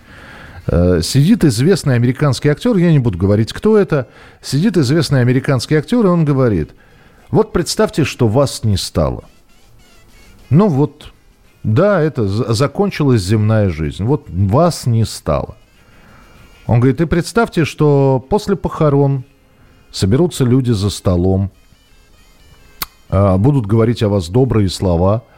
Э, 0.67 1.01
сидит 1.01 1.43
известный 1.43 1.95
американский 1.95 2.49
актер, 2.49 2.77
я 2.77 2.91
не 2.91 2.99
буду 2.99 3.17
говорить, 3.17 3.51
кто 3.51 3.77
это, 3.77 4.07
сидит 4.41 4.77
известный 4.77 5.21
американский 5.21 5.75
актер, 5.75 6.05
и 6.05 6.09
он 6.09 6.23
говорит, 6.23 6.71
вот 7.29 7.51
представьте, 7.51 8.05
что 8.05 8.27
вас 8.27 8.63
не 8.63 8.77
стало. 8.77 9.25
Ну 10.49 10.67
вот, 10.67 11.11
да, 11.63 12.01
это 12.01 12.27
закончилась 12.27 13.21
земная 13.21 13.69
жизнь, 13.69 14.03
вот 14.03 14.25
вас 14.29 14.85
не 14.85 15.05
стало. 15.05 15.55
Он 16.65 16.79
говорит, 16.79 17.01
и 17.01 17.05
представьте, 17.05 17.65
что 17.65 18.23
после 18.29 18.55
похорон 18.55 19.23
соберутся 19.91 20.45
люди 20.45 20.71
за 20.71 20.89
столом, 20.89 21.51
э, 23.09 23.37
будут 23.37 23.65
говорить 23.65 24.03
о 24.03 24.09
вас 24.09 24.29
добрые 24.29 24.69
слова– 24.69 25.23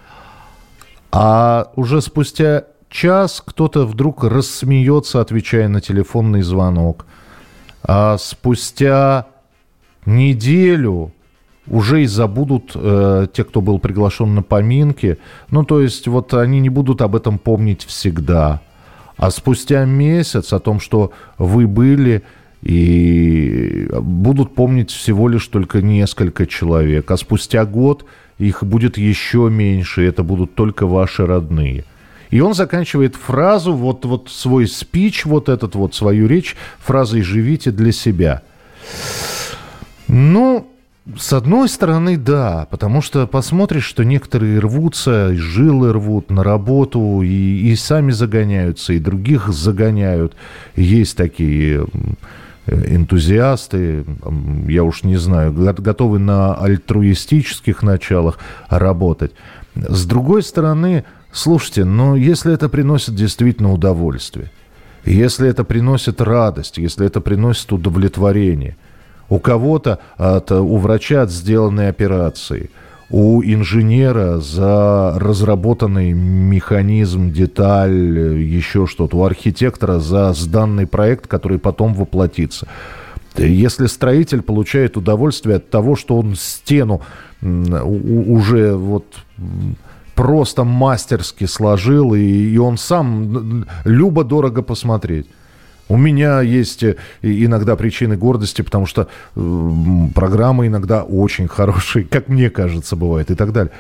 а 1.12 1.72
уже 1.76 2.02
спустя 2.02 2.66
час 2.90 3.44
кто-то 3.46 3.86
вдруг 3.86 4.24
рассмеется, 4.24 5.20
отвечая 5.20 5.68
на 5.68 5.82
телефонный 5.82 6.42
звонок. 6.42 7.06
А 7.84 8.18
спустя 8.18 9.28
неделю 10.06 11.12
уже 11.68 12.04
и 12.04 12.08
забудут 12.08 12.72
э, 12.76 13.28
те, 13.34 13.44
кто 13.44 13.62
был 13.62 13.80
приглашен 13.80 14.36
на 14.36 14.42
поминки. 14.42 15.18
Ну, 15.50 15.64
то 15.64 15.82
есть 15.82 16.08
вот 16.08 16.34
они 16.34 16.60
не 16.60 16.70
будут 16.70 17.02
об 17.02 17.16
этом 17.16 17.38
помнить 17.38 17.84
всегда. 17.84 18.62
А 19.18 19.30
спустя 19.30 19.86
месяц 19.86 20.54
о 20.54 20.60
том, 20.60 20.80
что 20.80 21.12
вы 21.38 21.68
были, 21.68 22.24
и 22.62 23.88
будут 23.92 24.56
помнить 24.56 24.92
всего 24.92 25.28
лишь 25.28 25.48
только 25.48 25.82
несколько 25.82 26.46
человек. 26.46 27.10
А 27.10 27.18
спустя 27.18 27.66
год 27.66 28.06
их 28.38 28.64
будет 28.64 28.98
еще 28.98 29.50
меньше, 29.52 30.06
это 30.06 30.24
будут 30.24 30.56
только 30.56 30.86
ваши 30.86 31.26
родные. 31.26 31.86
И 32.30 32.40
он 32.40 32.54
заканчивает 32.54 33.16
фразу, 33.16 33.74
вот, 33.74 34.06
вот 34.06 34.30
свой 34.30 34.68
спич, 34.68 35.26
вот 35.26 35.50
этот 35.50 35.76
вот, 35.76 35.94
свою 35.94 36.28
речь, 36.28 36.56
фразой 36.80 37.22
«живите 37.22 37.72
для 37.72 37.92
себя». 37.92 38.42
Ну, 40.08 40.68
с 41.18 41.34
одной 41.34 41.68
стороны, 41.68 42.16
да, 42.16 42.68
потому 42.70 43.02
что 43.02 43.26
посмотришь, 43.26 43.86
что 43.86 44.04
некоторые 44.04 44.60
рвутся, 44.60 45.34
жилы 45.34 45.92
рвут 45.94 46.30
на 46.30 46.44
работу, 46.44 47.22
и, 47.24 47.72
и 47.72 47.76
сами 47.76 48.12
загоняются, 48.12 48.94
и 48.94 49.00
других 49.00 49.48
загоняют. 49.50 50.36
Есть 50.76 51.18
такие 51.18 51.88
энтузиасты, 52.68 54.06
я 54.68 54.84
уж 54.84 55.04
не 55.04 55.18
знаю, 55.18 55.54
готовы 55.54 56.20
на 56.20 56.54
альтруистических 56.54 57.82
началах 57.82 58.38
работать. 58.70 59.32
С 59.76 60.06
другой 60.06 60.44
стороны, 60.44 61.04
слушайте, 61.32 61.84
но 61.84 62.16
если 62.16 62.54
это 62.54 62.70
приносит 62.70 63.16
действительно 63.16 63.74
удовольствие, 63.74 64.52
если 65.04 65.50
это 65.50 65.64
приносит 65.64 66.22
радость, 66.22 66.78
если 66.78 67.08
это 67.08 67.22
приносит 67.22 67.74
удовлетворение, 67.74 68.78
у 69.32 69.40
кого-то, 69.40 69.98
от, 70.18 70.52
у 70.52 70.78
врача 70.78 71.24
от 71.24 71.32
сделанной 71.32 71.90
операции– 71.90 72.70
у 73.12 73.44
инженера 73.44 74.38
за 74.38 75.16
разработанный 75.18 76.14
механизм, 76.14 77.32
деталь, 77.32 78.40
еще 78.42 78.88
что-то, 78.88 79.18
у 79.18 79.26
архитектора 79.26 80.00
за 80.00 80.32
сданный 80.32 80.88
проект, 80.88 81.28
который 81.28 81.60
потом 81.60 81.94
воплотится. 81.94 82.68
Если 83.38 83.88
строитель 83.88 84.42
получает 84.42 84.96
удовольствие 84.96 85.58
от 85.58 85.70
того, 85.70 85.96
что 85.98 86.18
он 86.18 86.36
стену 86.36 87.02
уже 87.42 88.76
вот 88.76 89.06
просто 90.16 90.64
мастерски 90.64 91.46
сложил, 91.46 92.14
и, 92.14 92.22
и 92.22 92.58
он 92.58 92.78
сам 92.78 93.66
любо-дорого 93.84 94.62
посмотреть. 94.62 95.28
У 95.92 95.98
меня 95.98 96.40
есть 96.40 96.84
э, 96.84 96.96
иногда 97.22 97.76
причины 97.76 98.16
гордости, 98.16 98.62
потому 98.62 98.86
что 98.86 99.10
программы 100.16 100.68
иногда 100.68 101.04
очень 101.04 101.50
хорошие, 101.50 102.06
как 102.06 102.30
мне 102.30 102.50
кажется, 102.50 102.96
бывает 102.96 103.30
и 103.30 103.36
так 103.36 103.52
далее. 103.52 103.74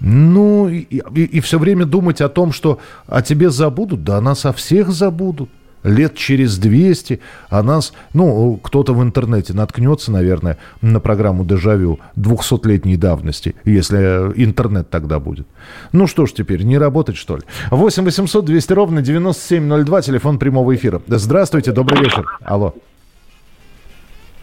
Ну, 0.00 0.66
и, 0.68 0.78
и, 0.78 1.24
и 1.24 1.40
все 1.40 1.58
время 1.58 1.84
думать 1.84 2.22
о 2.22 2.30
том, 2.30 2.52
что 2.52 2.78
о 3.06 3.20
тебе 3.20 3.50
забудут, 3.50 4.02
да 4.02 4.18
нас 4.22 4.46
о 4.46 4.54
всех 4.54 4.88
забудут 4.92 5.50
лет 5.82 6.14
через 6.14 6.58
200, 6.58 7.20
а 7.50 7.62
нас, 7.62 7.92
ну, 8.14 8.58
кто-то 8.62 8.94
в 8.94 9.02
интернете 9.02 9.54
наткнется, 9.54 10.12
наверное, 10.12 10.58
на 10.82 11.00
программу 11.00 11.44
«Дежавю» 11.44 12.00
200-летней 12.16 12.96
давности, 12.96 13.54
если 13.64 14.32
интернет 14.36 14.90
тогда 14.90 15.18
будет. 15.18 15.46
Ну 15.92 16.06
что 16.06 16.26
ж 16.26 16.32
теперь, 16.32 16.62
не 16.62 16.78
работать, 16.78 17.16
что 17.16 17.36
ли? 17.36 17.42
8 17.70 18.04
800 18.04 18.44
200 18.44 18.72
ровно 18.72 19.02
9702, 19.02 20.02
телефон 20.02 20.38
прямого 20.38 20.74
эфира. 20.74 21.00
Здравствуйте, 21.06 21.72
добрый 21.72 22.00
вечер. 22.00 22.26
Алло. 22.44 22.74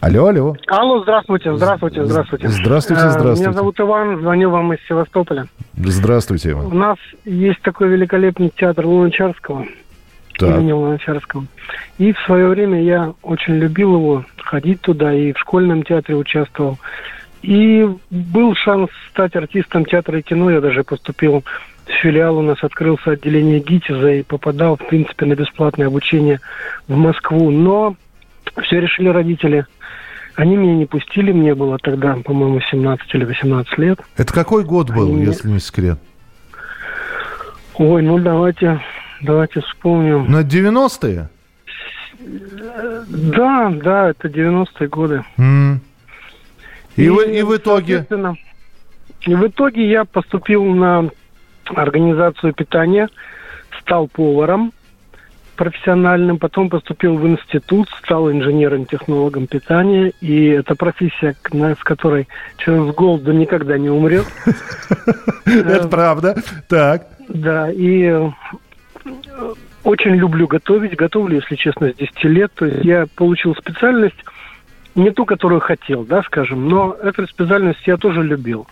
Алло, 0.00 0.26
алло. 0.26 0.56
Алло, 0.68 1.02
здравствуйте, 1.02 1.56
здравствуйте, 1.56 2.04
здравствуйте. 2.04 2.48
Здравствуйте, 2.48 3.02
э, 3.02 3.10
здравствуйте. 3.10 3.42
Меня 3.42 3.52
зовут 3.52 3.80
Иван, 3.80 4.20
звоню 4.20 4.50
вам 4.50 4.72
из 4.72 4.78
Севастополя. 4.86 5.46
Здравствуйте, 5.74 6.50
Иван. 6.50 6.66
У 6.66 6.74
нас 6.74 6.98
есть 7.24 7.60
такой 7.62 7.88
великолепный 7.88 8.52
театр 8.54 8.86
Луначарского 8.86 9.66
так. 10.38 10.56
имени 10.56 10.72
Луначарского. 10.72 11.46
И 11.98 12.12
в 12.12 12.18
свое 12.20 12.48
время 12.48 12.82
я 12.82 13.14
очень 13.22 13.54
любил 13.54 13.94
его, 13.94 14.24
ходить 14.36 14.80
туда, 14.80 15.12
и 15.12 15.32
в 15.32 15.38
школьном 15.38 15.82
театре 15.82 16.16
участвовал. 16.16 16.78
И 17.42 17.88
был 18.10 18.54
шанс 18.54 18.90
стать 19.10 19.36
артистом 19.36 19.84
театра 19.84 20.18
и 20.18 20.22
кино. 20.22 20.50
Я 20.50 20.60
даже 20.60 20.84
поступил 20.84 21.44
в 21.86 21.92
филиал, 22.02 22.38
у 22.38 22.42
нас 22.42 22.58
открылся 22.62 23.12
отделение 23.12 23.60
ГИТИЗа 23.60 24.12
и 24.14 24.22
попадал, 24.22 24.76
в 24.76 24.86
принципе, 24.86 25.26
на 25.26 25.34
бесплатное 25.34 25.86
обучение 25.86 26.40
в 26.88 26.96
Москву. 26.96 27.50
Но 27.50 27.96
все 28.62 28.80
решили 28.80 29.08
родители. 29.08 29.66
Они 30.34 30.56
меня 30.56 30.74
не 30.74 30.86
пустили, 30.86 31.32
мне 31.32 31.54
было 31.54 31.78
тогда, 31.78 32.16
по-моему, 32.24 32.60
17 32.60 33.14
или 33.14 33.24
18 33.24 33.78
лет. 33.78 34.00
Это 34.16 34.32
какой 34.32 34.64
год 34.64 34.90
был, 34.90 35.08
Они... 35.08 35.24
если 35.24 35.48
не 35.48 35.60
секрет? 35.60 35.98
Ой, 37.78 38.02
ну 38.02 38.18
давайте 38.18 38.80
Давайте 39.22 39.60
вспомним. 39.60 40.30
На 40.30 40.42
90-е? 40.42 41.28
Да, 42.18 43.70
да, 43.70 44.10
это 44.10 44.28
90-е 44.28 44.88
годы. 44.88 45.24
Mm. 45.38 45.78
И, 46.96 47.04
и, 47.04 47.08
в, 47.08 47.20
и 47.20 47.42
в 47.42 47.56
итоге? 47.56 48.06
И 49.22 49.34
в 49.34 49.46
итоге 49.46 49.88
я 49.88 50.04
поступил 50.04 50.64
на 50.64 51.10
организацию 51.66 52.54
питания, 52.54 53.08
стал 53.80 54.08
поваром 54.08 54.72
профессиональным, 55.56 56.38
потом 56.38 56.68
поступил 56.68 57.16
в 57.16 57.26
институт, 57.26 57.88
стал 58.02 58.30
инженером-технологом 58.30 59.46
питания, 59.46 60.12
и 60.20 60.48
это 60.48 60.74
профессия, 60.76 61.34
с 61.50 61.82
которой 61.82 62.28
человек 62.58 62.92
с 62.92 62.96
голоду 62.96 63.32
никогда 63.32 63.78
не 63.78 63.88
умрет. 63.88 64.26
Это 65.46 65.88
правда. 65.88 66.36
Так. 66.68 67.08
Да, 67.28 67.70
и 67.72 68.30
очень 69.84 70.16
люблю 70.16 70.46
готовить. 70.46 70.96
Готовлю, 70.96 71.36
если 71.36 71.56
честно, 71.56 71.90
с 71.90 71.94
10 71.94 72.24
лет. 72.24 72.52
То 72.54 72.66
есть 72.66 72.84
я 72.84 73.06
получил 73.14 73.54
специальность, 73.54 74.16
не 74.94 75.10
ту, 75.10 75.24
которую 75.24 75.60
хотел, 75.60 76.04
да, 76.04 76.22
скажем, 76.22 76.68
но 76.68 76.96
эту 77.02 77.26
специальность 77.28 77.86
я 77.86 77.96
тоже 77.96 78.22
любил. 78.22 78.66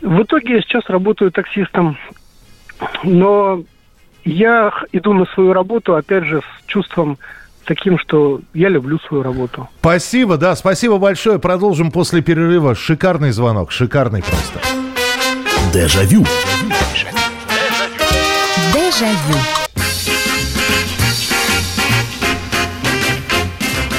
В 0.00 0.22
итоге 0.22 0.56
я 0.56 0.60
сейчас 0.62 0.82
работаю 0.88 1.30
таксистом, 1.30 1.96
но 3.04 3.62
я 4.24 4.72
иду 4.90 5.12
на 5.12 5.26
свою 5.26 5.52
работу, 5.52 5.94
опять 5.94 6.24
же, 6.24 6.40
с 6.40 6.66
чувством 6.66 7.18
таким, 7.64 7.98
что 7.98 8.40
я 8.52 8.68
люблю 8.68 8.98
свою 8.98 9.22
работу. 9.22 9.68
Спасибо, 9.78 10.36
да, 10.36 10.56
спасибо 10.56 10.98
большое. 10.98 11.38
Продолжим 11.38 11.92
после 11.92 12.20
перерыва. 12.20 12.74
Шикарный 12.74 13.30
звонок, 13.30 13.70
шикарный 13.70 14.22
просто. 14.22 14.60
Дежавю. 15.72 16.24
Дежавю. 16.24 16.81
Jaillot. 19.02 19.51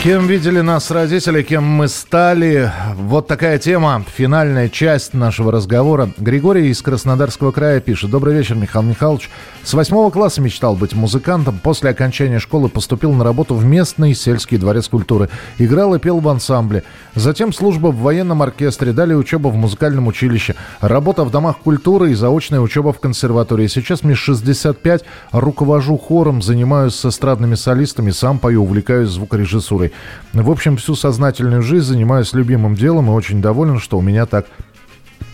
Кем 0.03 0.27
видели 0.27 0.59
нас 0.59 0.91
родители, 0.91 1.43
кем 1.43 1.63
мы 1.63 1.87
стали? 1.87 2.69
Вот 2.97 3.25
такая 3.27 3.57
тема, 3.57 4.03
финальная 4.05 4.67
часть 4.67 5.13
нашего 5.13 5.49
разговора. 5.49 6.09
Григорий 6.17 6.67
из 6.67 6.81
Краснодарского 6.81 7.53
края 7.53 7.79
пишет. 7.79 8.09
Добрый 8.09 8.35
вечер, 8.35 8.55
Михаил 8.55 8.83
Михайлович. 8.83 9.29
С 9.63 9.73
восьмого 9.73 10.11
класса 10.11 10.41
мечтал 10.41 10.75
быть 10.75 10.93
музыкантом. 10.93 11.57
После 11.63 11.89
окончания 11.89 12.39
школы 12.39 12.67
поступил 12.67 13.13
на 13.13 13.23
работу 13.23 13.55
в 13.55 13.63
местный 13.63 14.13
сельский 14.13 14.57
дворец 14.57 14.89
культуры. 14.89 15.29
Играл 15.57 15.95
и 15.95 15.99
пел 15.99 16.19
в 16.19 16.27
ансамбле. 16.27 16.83
Затем 17.15 17.53
служба 17.53 17.87
в 17.87 18.01
военном 18.01 18.41
оркестре. 18.41 18.91
Далее 18.91 19.15
учеба 19.15 19.47
в 19.47 19.55
музыкальном 19.55 20.07
училище. 20.07 20.55
Работа 20.81 21.23
в 21.23 21.31
домах 21.31 21.59
культуры 21.59 22.11
и 22.11 22.13
заочная 22.13 22.59
учеба 22.59 22.91
в 22.91 22.99
консерватории. 22.99 23.67
Сейчас 23.67 24.03
мне 24.03 24.15
65. 24.15 25.05
Руковожу 25.31 25.97
хором, 25.97 26.41
занимаюсь 26.41 26.95
с 26.95 27.05
эстрадными 27.05 27.55
солистами. 27.55 28.11
Сам 28.11 28.37
пою, 28.37 28.63
увлекаюсь 28.63 29.07
звукорежиссурой. 29.07 29.92
В 30.33 30.49
общем, 30.49 30.77
всю 30.77 30.95
сознательную 30.95 31.61
жизнь 31.61 31.85
занимаюсь 31.85 32.33
любимым 32.33 32.75
делом 32.75 33.07
и 33.07 33.11
очень 33.11 33.41
доволен, 33.41 33.79
что 33.79 33.97
у 33.97 34.01
меня 34.01 34.25
так 34.25 34.47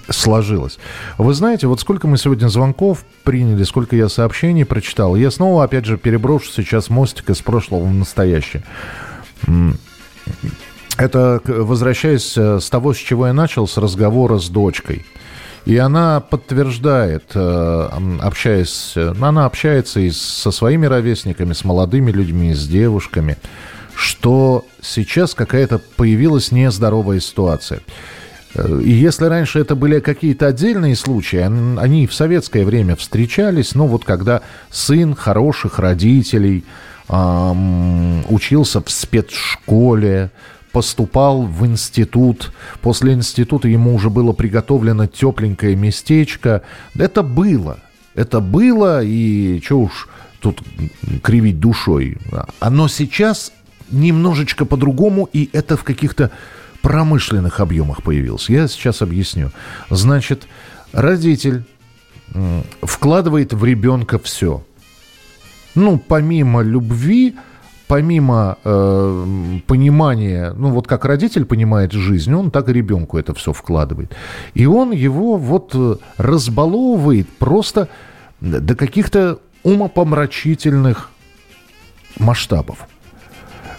сложилось. 0.09 0.79
Вы 1.17 1.33
знаете, 1.33 1.67
вот 1.67 1.79
сколько 1.79 2.07
мы 2.07 2.17
сегодня 2.17 2.47
звонков 2.47 3.05
приняли, 3.23 3.63
сколько 3.63 3.95
я 3.95 4.09
сообщений 4.09 4.65
прочитал. 4.65 5.15
Я 5.15 5.31
снова, 5.31 5.63
опять 5.63 5.85
же, 5.85 5.97
переброшу 5.97 6.51
сейчас 6.51 6.89
мостик 6.89 7.29
из 7.29 7.41
прошлого 7.41 7.85
в 7.85 7.93
настоящее. 7.93 8.63
Это 10.97 11.41
возвращаясь 11.45 12.37
э, 12.37 12.59
с 12.59 12.69
того, 12.69 12.93
с 12.93 12.97
чего 12.97 13.27
я 13.27 13.33
начал, 13.33 13.67
с 13.69 13.77
разговора 13.77 14.37
с 14.37 14.49
дочкой. 14.49 15.05
И 15.63 15.77
она 15.77 16.19
подтверждает, 16.19 17.31
э, 17.33 17.89
общаясь, 18.21 18.93
э, 18.97 19.13
она 19.21 19.45
общается 19.45 20.01
и 20.01 20.11
со 20.11 20.51
своими 20.51 20.87
ровесниками, 20.87 21.53
с 21.53 21.63
молодыми 21.63 22.11
людьми, 22.11 22.53
с 22.53 22.67
девушками– 22.67 23.37
что 23.99 24.65
сейчас 24.81 25.33
какая-то 25.33 25.77
появилась 25.97 26.53
нездоровая 26.53 27.19
ситуация. 27.19 27.81
Э, 28.55 28.79
и 28.81 28.91
если 28.91 29.25
раньше 29.25 29.59
это 29.59 29.75
были 29.75 29.99
какие-то 29.99 30.47
отдельные 30.47 30.95
случаи, 30.95 31.39
они 31.77 32.07
в 32.07 32.13
советское 32.13 32.63
время 32.63 32.95
встречались, 32.95 33.75
но 33.75 33.87
вот 33.87 34.05
когда 34.05 34.41
сын 34.71 35.15
хороших 35.15 35.79
родителей 35.79 36.63
эм, 37.09 38.23
учился 38.31 38.81
в 38.81 38.89
спецшколе, 38.89 40.31
поступал 40.71 41.41
в 41.43 41.65
институт, 41.65 42.53
после 42.81 43.13
института 43.13 43.67
ему 43.67 43.95
уже 43.95 44.09
было 44.09 44.31
приготовлено 44.31 45.07
тепленькое 45.07 45.75
местечко, 45.75 46.61
это 46.97 47.21
было, 47.21 47.79
это 48.15 48.39
было, 48.39 49.03
и 49.03 49.59
что 49.61 49.81
уж 49.81 50.07
тут 50.39 50.61
кривить 51.21 51.59
душой. 51.59 52.17
Оно 52.59 52.87
сейчас 52.87 53.51
немножечко 53.91 54.65
по-другому, 54.65 55.29
и 55.31 55.49
это 55.53 55.77
в 55.77 55.83
каких-то 55.83 56.31
промышленных 56.81 57.59
объемах 57.59 58.03
появился. 58.03 58.53
Я 58.53 58.67
сейчас 58.67 59.01
объясню. 59.01 59.51
Значит, 59.89 60.47
родитель 60.93 61.63
вкладывает 62.81 63.53
в 63.53 63.63
ребенка 63.65 64.19
все. 64.19 64.63
Ну, 65.75 65.97
помимо 65.99 66.61
любви, 66.61 67.35
помимо 67.87 68.57
э, 68.63 69.59
понимания, 69.65 70.53
ну 70.55 70.69
вот 70.69 70.87
как 70.87 71.05
родитель 71.05 71.45
понимает 71.45 71.91
жизнь, 71.91 72.33
он 72.33 72.51
так 72.51 72.69
и 72.69 72.73
ребенку 72.73 73.17
это 73.17 73.33
все 73.33 73.53
вкладывает. 73.53 74.15
И 74.53 74.65
он 74.65 74.91
его 74.91 75.37
вот 75.37 75.71
э, 75.73 75.95
разбаловывает 76.17 77.29
просто 77.29 77.87
до 78.41 78.75
каких-то 78.75 79.39
умопомрачительных 79.63 81.09
масштабов. 82.19 82.88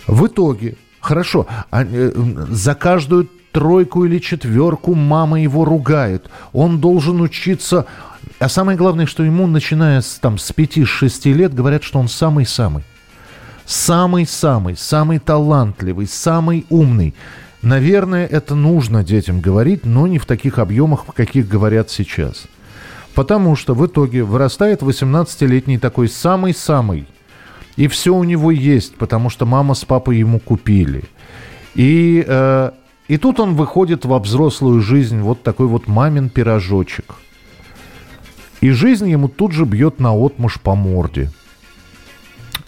В 0.06 0.26
итоге, 0.26 0.76
хорошо, 1.00 1.46
а, 1.70 1.84
э, 1.84 2.12
за 2.48 2.74
каждую 2.74 3.28
тройку 3.52 4.04
или 4.04 4.18
четверку 4.18 4.94
мама 4.94 5.40
его 5.40 5.64
ругает. 5.64 6.28
Он 6.52 6.80
должен 6.80 7.20
учиться... 7.20 7.86
А 8.38 8.48
самое 8.48 8.78
главное, 8.78 9.06
что 9.06 9.22
ему, 9.22 9.46
начиная 9.46 10.00
с, 10.00 10.18
там, 10.20 10.38
с 10.38 10.52
5-6 10.52 11.32
лет, 11.32 11.54
говорят, 11.54 11.82
что 11.82 11.98
он 11.98 12.08
самый-самый. 12.08 12.84
Самый-самый, 13.66 14.76
самый 14.76 15.18
талантливый, 15.18 16.06
самый 16.06 16.66
умный. 16.70 17.14
Наверное, 17.62 18.26
это 18.26 18.54
нужно 18.54 19.04
детям 19.04 19.40
говорить, 19.40 19.84
но 19.84 20.06
не 20.06 20.18
в 20.18 20.26
таких 20.26 20.58
объемах, 20.58 21.04
в 21.06 21.12
каких 21.12 21.48
говорят 21.48 21.90
сейчас. 21.90 22.44
Потому 23.14 23.56
что 23.56 23.74
в 23.74 23.86
итоге 23.86 24.22
вырастает 24.22 24.82
18-летний 24.82 25.78
такой 25.78 26.08
самый-самый 26.08 27.06
и 27.80 27.88
все 27.88 28.14
у 28.14 28.24
него 28.24 28.50
есть, 28.50 28.96
потому 28.96 29.30
что 29.30 29.46
мама 29.46 29.72
с 29.72 29.86
папой 29.86 30.18
ему 30.18 30.38
купили. 30.38 31.04
И, 31.74 32.22
э, 32.28 32.72
и 33.08 33.16
тут 33.16 33.40
он 33.40 33.54
выходит 33.54 34.04
во 34.04 34.18
взрослую 34.18 34.82
жизнь, 34.82 35.20
вот 35.20 35.42
такой 35.42 35.66
вот 35.66 35.88
мамин 35.88 36.28
пирожочек. 36.28 37.14
И 38.60 38.68
жизнь 38.68 39.08
ему 39.08 39.28
тут 39.28 39.52
же 39.52 39.64
бьет 39.64 39.98
на 39.98 40.12
отмуж 40.14 40.60
по 40.60 40.74
морде. 40.74 41.30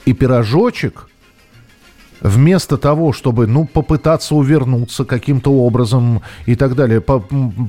И 0.07 0.15
пирожочек, 0.15 1.11
вместо 2.23 2.77
того, 2.77 3.13
чтобы, 3.13 3.47
ну, 3.47 3.67
попытаться 3.67 4.35
увернуться 4.35 5.05
каким-то 5.05 5.53
образом 5.53 6.23
и 6.47 6.55
так 6.55 6.75
далее, 6.75 7.01
по- 7.01 7.25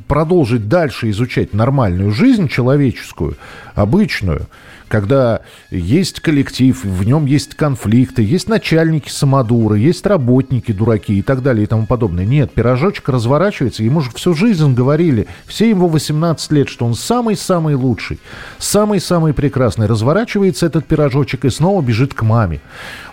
продолжить 0.08 0.68
дальше 0.68 1.10
изучать 1.10 1.54
нормальную 1.54 2.12
жизнь 2.12 2.48
человеческую, 2.48 3.36
обычную, 3.76 4.48
когда 4.94 5.42
есть 5.72 6.20
коллектив, 6.20 6.84
в 6.84 7.04
нем 7.04 7.26
есть 7.26 7.56
конфликты, 7.56 8.22
есть 8.22 8.48
начальники 8.48 9.10
самодуры, 9.10 9.80
есть 9.80 10.06
работники 10.06 10.72
дураки 10.72 11.18
и 11.18 11.24
так 11.24 11.42
далее 11.42 11.64
и 11.64 11.66
тому 11.66 11.88
подобное. 11.88 12.26
Нет, 12.26 12.54
пирожочек 12.54 13.10
разворачивается, 13.10 13.82
ему 13.82 14.02
же 14.02 14.12
всю 14.12 14.36
жизнь 14.36 14.72
говорили, 14.76 15.26
все 15.48 15.68
его 15.68 15.88
18 15.88 16.52
лет, 16.52 16.70
что 16.70 16.86
он 16.86 16.94
самый-самый 16.94 17.74
лучший, 17.74 18.20
самый-самый 18.60 19.34
прекрасный. 19.34 19.88
Разворачивается 19.88 20.68
этот 20.68 20.86
пирожочек 20.86 21.46
и 21.46 21.50
снова 21.50 21.82
бежит 21.82 22.14
к 22.14 22.22
маме. 22.22 22.62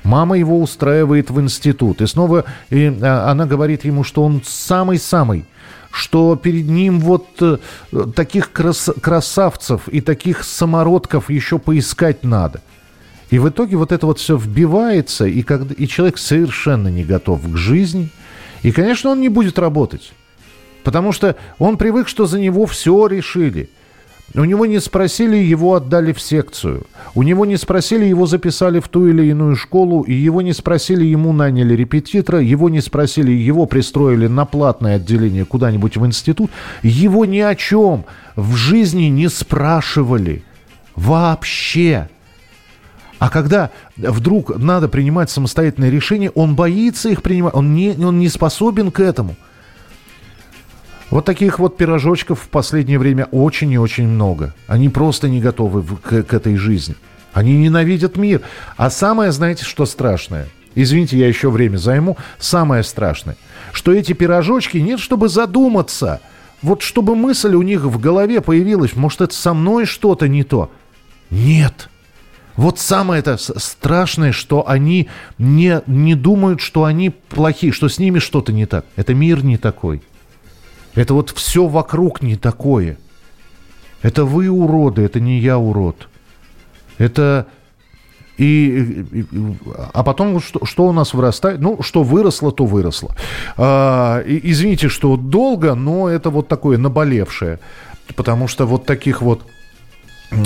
Мама 0.05 0.36
его 0.36 0.61
устраивает 0.61 1.30
в 1.31 1.41
институт, 1.41 2.01
и 2.01 2.07
снова 2.07 2.45
и, 2.70 2.93
а, 3.03 3.31
она 3.31 3.47
говорит 3.47 3.85
ему, 3.85 4.05
что 4.05 4.22
он 4.22 4.43
самый-самый 4.45 5.45
что 5.93 6.37
перед 6.37 6.66
ним 6.66 7.01
вот 7.01 7.26
э, 7.41 7.59
таких 8.14 8.53
крас 8.53 8.91
красавцев 9.03 9.89
и 9.89 10.01
таких 10.01 10.45
самородков 10.45 11.31
еще 11.31 11.59
поискать 11.59 12.22
надо. 12.22 12.62
И 13.31 13.41
в 13.41 13.49
итоге 13.49 13.76
вот 13.76 13.91
это 13.91 14.07
вот 14.07 14.20
все 14.20 14.37
вбивается, 14.37 15.26
и, 15.26 15.43
когда, 15.43 15.74
и 15.74 15.89
человек 15.89 16.18
совершенно 16.18 16.87
не 16.87 17.03
готов 17.03 17.43
к 17.43 17.57
жизни. 17.57 18.09
И, 18.62 18.70
конечно, 18.70 19.11
он 19.11 19.20
не 19.20 19.28
будет 19.28 19.59
работать. 19.59 20.12
Потому 20.85 21.11
что 21.11 21.35
он 21.59 21.76
привык, 21.76 22.07
что 22.07 22.26
за 22.26 22.39
него 22.39 22.66
все 22.66 23.09
решили– 23.09 23.68
у 24.35 24.45
него 24.45 24.64
не 24.64 24.78
спросили, 24.78 25.37
его 25.37 25.74
отдали 25.74 26.12
в 26.12 26.20
секцию. 26.20 26.87
У 27.14 27.24
него 27.24 27.45
не 27.47 27.57
спросили, 27.57 28.05
его 28.05 28.26
записали 28.26 28.78
в 28.78 28.89
ту 28.89 29.09
или 29.09 29.26
иную 29.26 29.57
школу. 29.57 30.03
И 30.03 30.12
его 30.12 30.41
не 30.41 30.53
спросили, 30.53 31.05
ему 31.05 31.33
наняли 31.33 31.74
репетитора. 31.74 32.41
Его 32.41 32.68
не 32.68 32.81
спросили, 32.81 33.33
его 33.33 33.66
пристроили 33.66 34.28
на 34.28 34.45
платное 34.45 34.97
отделение 34.97 35.45
куда-нибудь 35.45 35.97
в 35.97 36.07
институт. 36.07 36.51
Его 36.83 37.24
ни 37.24 37.41
о 37.41 37.57
чем 37.57 38.05
в 38.37 38.55
жизни 38.55 39.05
не 39.05 39.28
спрашивали. 39.28 40.45
Вообще. 40.95 42.09
А 43.18 43.31
когда 43.31 43.70
вдруг 43.97 44.57
надо 44.57 44.89
принимать 44.89 45.31
самостоятельное 45.31 45.91
решение, 45.91 46.31
он 46.31 46.55
боится 46.55 47.09
их 47.09 47.22
принимать, 47.22 47.55
он 47.55 47.74
не, 47.74 47.91
он 47.91 48.18
не 48.18 48.28
способен 48.28 48.93
к 48.93 49.01
этому– 49.01 49.35
вот 51.11 51.25
таких 51.25 51.59
вот 51.59 51.77
пирожочков 51.77 52.41
в 52.41 52.49
последнее 52.49 52.99
время 52.99 53.27
очень 53.33 53.71
и 53.73 53.79
очень 53.79 54.07
много. 54.07 54.55
Они 54.69 54.89
просто 54.89 55.29
не 55.29 55.41
готовы 55.41 55.83
к, 55.97 56.23
к 56.23 56.35
этой 56.35 56.57
жизни. 56.57 56.95
Они 57.33 57.57
ненавидят 57.57 58.17
мир. 58.17 58.43
А 58.77 58.91
самое, 58.91 59.33
знаете, 59.33 59.65
что 59.65 59.87
страшное? 59.87 60.49
Извините, 60.75 61.19
я 61.19 61.27
еще 61.27 61.51
время 61.51 61.79
займу. 61.79 62.17
Самое 62.39 62.85
страшное, 62.85 63.37
что 63.73 63.93
эти 63.93 64.13
пирожочки 64.13 64.79
нет, 64.79 65.01
чтобы 65.01 65.29
задуматься. 65.29 66.21
Вот 66.63 66.83
чтобы 66.83 67.17
мысль 67.17 67.55
у 67.55 67.63
них 67.63 67.83
в 67.83 67.99
голове 67.99 68.41
появилась, 68.41 68.95
может, 68.95 69.23
это 69.23 69.35
со 69.35 69.55
мной 69.55 69.87
что-то 69.87 70.29
не 70.29 70.45
то. 70.45 70.71
Нет. 71.31 71.89
Вот 72.57 72.79
самое 72.79 73.21
это 73.21 73.39
страшное, 73.39 74.33
что 74.33 74.69
они 74.69 75.09
не, 75.39 75.81
не 75.87 76.15
думают, 76.15 76.61
что 76.61 76.85
они 76.85 77.11
плохие, 77.11 77.73
что 77.73 77.89
с 77.89 77.99
ними 77.99 78.19
что-то 78.19 78.53
не 78.53 78.67
так. 78.67 78.85
Это 78.97 79.15
мир 79.15 79.43
не 79.43 79.57
такой. 79.57 80.03
Это 80.95 81.14
вот 81.14 81.30
все 81.30 81.66
вокруг 81.66 82.22
не 82.22 82.36
такое. 82.36 82.99
Это 84.03 84.24
вы 84.24 84.49
уроды, 84.49 85.03
это 85.03 85.20
не 85.20 85.38
я 85.38 85.59
урод. 85.59 86.09
Это 86.99 87.47
и, 88.38 89.05
и, 89.12 89.24
а 89.93 90.03
потом 90.03 90.41
что, 90.41 90.64
что 90.64 90.86
у 90.86 90.93
нас 90.93 91.12
вырастает? 91.12 91.61
Ну, 91.61 91.82
что 91.82 92.03
выросло, 92.03 92.51
то 92.51 92.64
выросло. 92.64 93.14
А, 93.57 94.20
и, 94.20 94.41
извините, 94.51 94.88
что 94.88 95.16
долго, 95.16 95.74
но 95.74 96.09
это 96.09 96.30
вот 96.30 96.49
такое 96.49 96.78
наболевшее. 96.78 97.61
Потому 98.16 98.49
что 98.49 98.66
вот 98.66 98.86
таких 98.86 99.20
вот 99.20 99.43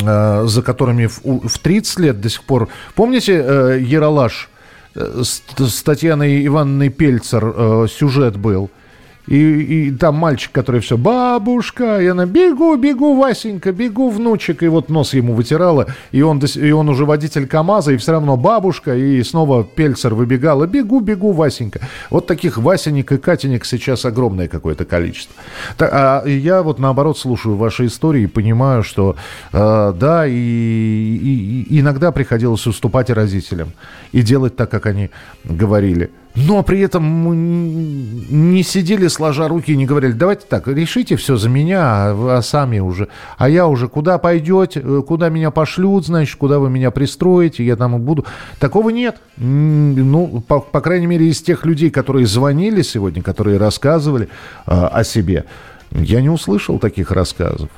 а, 0.04 0.44
за 0.46 0.62
которыми 0.62 1.06
в, 1.06 1.48
в 1.48 1.58
30 1.58 1.98
лет 2.00 2.20
до 2.20 2.28
сих 2.28 2.42
пор... 2.42 2.68
Помните 2.96 3.34
э, 3.34 3.78
Яралаш 3.80 4.48
с, 4.94 5.42
с 5.56 5.82
Татьяной 5.82 6.44
Ивановной 6.46 6.88
Пельцер 6.88 7.44
э, 7.44 7.86
сюжет 7.88 8.36
был– 8.36 8.70
и, 9.26 9.88
и 9.88 9.90
там 9.90 10.16
мальчик, 10.16 10.52
который 10.52 10.80
все, 10.80 10.96
бабушка, 10.96 12.00
и 12.00 12.06
она, 12.06 12.26
бегу, 12.26 12.76
бегу, 12.76 13.16
Васенька, 13.16 13.72
бегу, 13.72 14.10
внучек, 14.10 14.62
и 14.62 14.68
вот 14.68 14.88
нос 14.88 15.14
ему 15.14 15.34
вытирала, 15.34 15.86
и 16.12 16.22
он, 16.22 16.38
и 16.38 16.70
он 16.70 16.88
уже 16.88 17.04
водитель 17.04 17.46
КАМАЗа, 17.46 17.92
и 17.92 17.96
все 17.96 18.12
равно 18.12 18.36
бабушка, 18.36 18.94
и 18.94 19.22
снова 19.22 19.64
Пельцер 19.64 20.14
выбегала, 20.14 20.66
бегу, 20.66 21.00
бегу, 21.00 21.32
Васенька. 21.32 21.80
Вот 22.10 22.26
таких 22.26 22.58
Васенек 22.58 23.12
и 23.12 23.18
Катенек 23.18 23.64
сейчас 23.64 24.04
огромное 24.04 24.48
какое-то 24.48 24.84
количество. 24.84 25.34
А 25.78 26.24
я 26.26 26.62
вот 26.62 26.78
наоборот 26.78 27.18
слушаю 27.18 27.56
ваши 27.56 27.86
истории 27.86 28.22
и 28.22 28.26
понимаю, 28.26 28.82
что 28.82 29.16
э, 29.52 29.92
да, 29.98 30.26
и, 30.26 30.32
и, 30.32 31.66
и 31.70 31.80
иногда 31.80 32.12
приходилось 32.12 32.66
уступать 32.66 33.10
родителям 33.10 33.72
и 34.12 34.22
делать 34.22 34.56
так, 34.56 34.70
как 34.70 34.86
они 34.86 35.10
говорили. 35.44 36.10
Но 36.34 36.64
при 36.64 36.80
этом 36.80 38.52
не 38.52 38.62
сидели 38.64 39.06
сложа 39.06 39.46
руки 39.46 39.72
и 39.72 39.76
не 39.76 39.86
говорили, 39.86 40.12
давайте 40.12 40.46
так, 40.48 40.66
решите 40.66 41.14
все 41.14 41.36
за 41.36 41.48
меня, 41.48 41.80
а, 41.80 42.38
а 42.38 42.42
сами 42.42 42.80
уже, 42.80 43.08
а 43.38 43.48
я 43.48 43.68
уже 43.68 43.86
куда 43.86 44.18
пойдете, 44.18 44.80
э, 44.82 45.02
куда 45.06 45.28
меня 45.28 45.52
пошлют, 45.52 46.06
значит, 46.06 46.36
куда 46.36 46.58
вы 46.58 46.70
меня 46.70 46.90
пристроите, 46.90 47.64
я 47.64 47.76
там 47.76 47.94
и 47.94 47.98
буду. 48.00 48.26
Такого 48.58 48.90
нет. 48.90 49.18
Ну, 49.36 50.42
по, 50.48 50.58
по 50.58 50.80
крайней 50.80 51.06
мере, 51.06 51.28
из 51.28 51.40
тех 51.40 51.64
людей, 51.64 51.90
которые 51.90 52.26
звонили 52.26 52.82
сегодня, 52.82 53.22
которые 53.22 53.56
рассказывали 53.56 54.28
э, 54.66 54.72
о 54.72 55.04
себе, 55.04 55.44
я 55.92 56.20
не 56.20 56.30
услышал 56.30 56.80
таких 56.80 57.12
рассказов. 57.12 57.70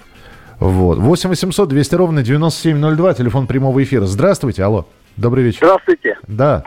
Вот. 0.60 0.98
8 0.98 1.28
800 1.28 1.68
200 1.68 1.94
ровно 1.94 2.22
9702, 2.22 3.14
телефон 3.14 3.46
прямого 3.46 3.82
эфира. 3.82 4.06
Здравствуйте, 4.06 4.64
алло. 4.64 4.86
Добрый 5.18 5.44
вечер. 5.44 5.58
Здравствуйте. 5.66 6.18
Да. 6.26 6.64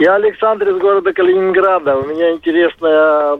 Я 0.00 0.14
Александр 0.14 0.70
из 0.70 0.78
города 0.78 1.12
Калининграда. 1.12 1.96
У 1.96 2.06
меня 2.06 2.32
интересная 2.32 3.38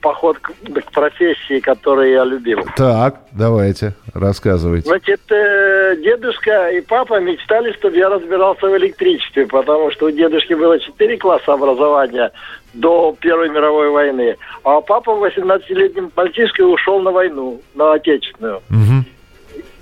поход 0.00 0.38
к, 0.38 0.50
к 0.50 0.92
профессии, 0.92 1.60
которую 1.60 2.10
я 2.10 2.24
любил. 2.24 2.64
Так, 2.74 3.16
давайте, 3.32 3.92
рассказывайте. 4.14 4.88
Значит, 4.88 5.20
э, 5.30 5.96
дедушка 6.02 6.70
и 6.70 6.80
папа 6.80 7.20
мечтали, 7.20 7.72
чтобы 7.74 7.98
я 7.98 8.08
разбирался 8.08 8.66
в 8.66 8.76
электричестве, 8.78 9.46
потому 9.46 9.90
что 9.90 10.06
у 10.06 10.10
дедушки 10.10 10.54
было 10.54 10.80
4 10.80 11.18
класса 11.18 11.52
образования 11.52 12.32
до 12.72 13.14
Первой 13.20 13.50
мировой 13.50 13.90
войны, 13.90 14.36
а 14.64 14.80
папа 14.80 15.10
18-летним 15.10 16.10
мальчишкой 16.16 16.72
ушел 16.72 17.00
на 17.02 17.10
войну, 17.10 17.60
на 17.74 17.92
Отечественную. 17.92 18.62
Угу. 18.70 19.04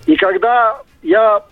И 0.06 0.16
когда 0.16 0.80
я 1.02 1.44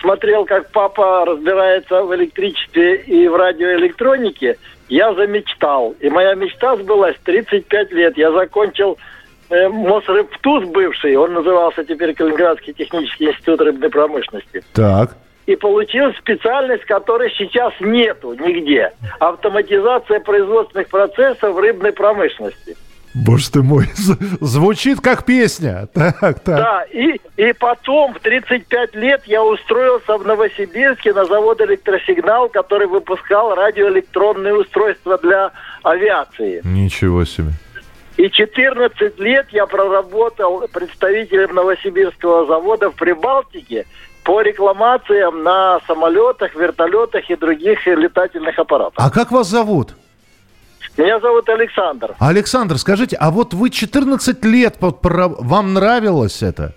смотрел, 0.00 0.44
как 0.44 0.70
папа 0.70 1.24
разбирается 1.24 2.02
в 2.02 2.14
электричестве 2.14 2.96
и 2.96 3.28
в 3.28 3.36
радиоэлектронике, 3.36 4.56
я 4.88 5.14
замечтал. 5.14 5.94
И 6.00 6.08
моя 6.08 6.34
мечта 6.34 6.76
сбылась 6.76 7.16
35 7.24 7.92
лет. 7.92 8.16
Я 8.16 8.32
закончил 8.32 8.98
э, 9.50 9.68
Мосрыбтуз 9.68 10.64
бывший, 10.64 11.16
он 11.16 11.34
назывался 11.34 11.84
теперь 11.84 12.14
Калининградский 12.14 12.72
технический 12.72 13.26
институт 13.26 13.60
рыбной 13.60 13.90
промышленности. 13.90 14.62
Так. 14.72 15.16
И 15.46 15.56
получил 15.56 16.12
специальность, 16.14 16.84
которой 16.84 17.30
сейчас 17.36 17.74
нету 17.80 18.32
нигде. 18.34 18.92
Автоматизация 19.20 20.20
производственных 20.20 20.88
процессов 20.88 21.54
в 21.54 21.58
рыбной 21.58 21.92
промышленности. 21.92 22.76
Боже 23.14 23.50
ты 23.50 23.62
мой, 23.62 23.86
звучит 24.40 25.00
как 25.00 25.24
песня. 25.24 25.88
Так, 25.94 26.40
так. 26.40 26.56
Да, 26.56 26.84
и, 26.90 27.20
и 27.36 27.52
потом 27.52 28.14
в 28.14 28.18
35 28.18 28.94
лет 28.96 29.22
я 29.26 29.44
устроился 29.44 30.18
в 30.18 30.26
Новосибирске 30.26 31.12
на 31.12 31.24
завод 31.24 31.60
«Электросигнал», 31.60 32.48
который 32.48 32.88
выпускал 32.88 33.54
радиоэлектронные 33.54 34.54
устройства 34.54 35.16
для 35.18 35.52
авиации. 35.84 36.60
Ничего 36.64 37.24
себе. 37.24 37.52
И 38.16 38.28
14 38.30 39.18
лет 39.20 39.46
я 39.50 39.66
проработал 39.66 40.66
представителем 40.72 41.54
Новосибирского 41.54 42.46
завода 42.46 42.90
в 42.90 42.94
Прибалтике 42.94 43.86
по 44.24 44.40
рекламациям 44.40 45.42
на 45.42 45.80
самолетах, 45.86 46.54
вертолетах 46.54 47.28
и 47.28 47.36
других 47.36 47.86
летательных 47.86 48.58
аппаратах. 48.58 48.94
А 48.96 49.10
как 49.10 49.30
вас 49.30 49.48
зовут? 49.48 49.94
Меня 50.96 51.18
зовут 51.20 51.48
Александр. 51.48 52.14
Александр, 52.18 52.78
скажите, 52.78 53.16
а 53.16 53.30
вот 53.30 53.52
вы 53.54 53.70
14 53.70 54.44
лет, 54.44 54.76
вам 54.80 55.74
нравилось 55.74 56.42
это? 56.42 56.74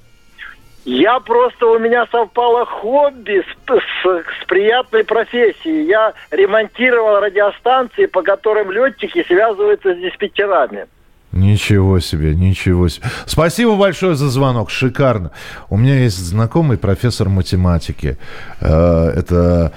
Я 0.86 1.20
просто, 1.20 1.66
у 1.66 1.80
меня 1.80 2.06
совпало 2.10 2.66
хобби 2.66 3.42
с, 3.42 3.70
с, 3.70 4.24
с 4.42 4.46
приятной 4.48 5.04
профессией. 5.04 5.86
Я 5.86 6.14
ремонтировал 6.32 7.20
радиостанции, 7.20 8.06
по 8.06 8.22
которым 8.22 8.72
летчики 8.72 9.22
связываются 9.28 9.94
с 9.94 9.98
диспетчерами. 9.98 10.88
Ничего 11.34 12.00
себе, 12.00 12.34
ничего 12.34 12.88
себе. 12.88 13.06
Спасибо 13.26 13.76
большое 13.76 14.16
за 14.16 14.30
звонок, 14.30 14.70
шикарно. 14.70 15.32
У 15.70 15.76
меня 15.76 15.96
есть 15.96 16.18
знакомый 16.18 16.78
профессор 16.78 17.28
математики. 17.28 18.18
Э, 18.62 19.10
это 19.10 19.74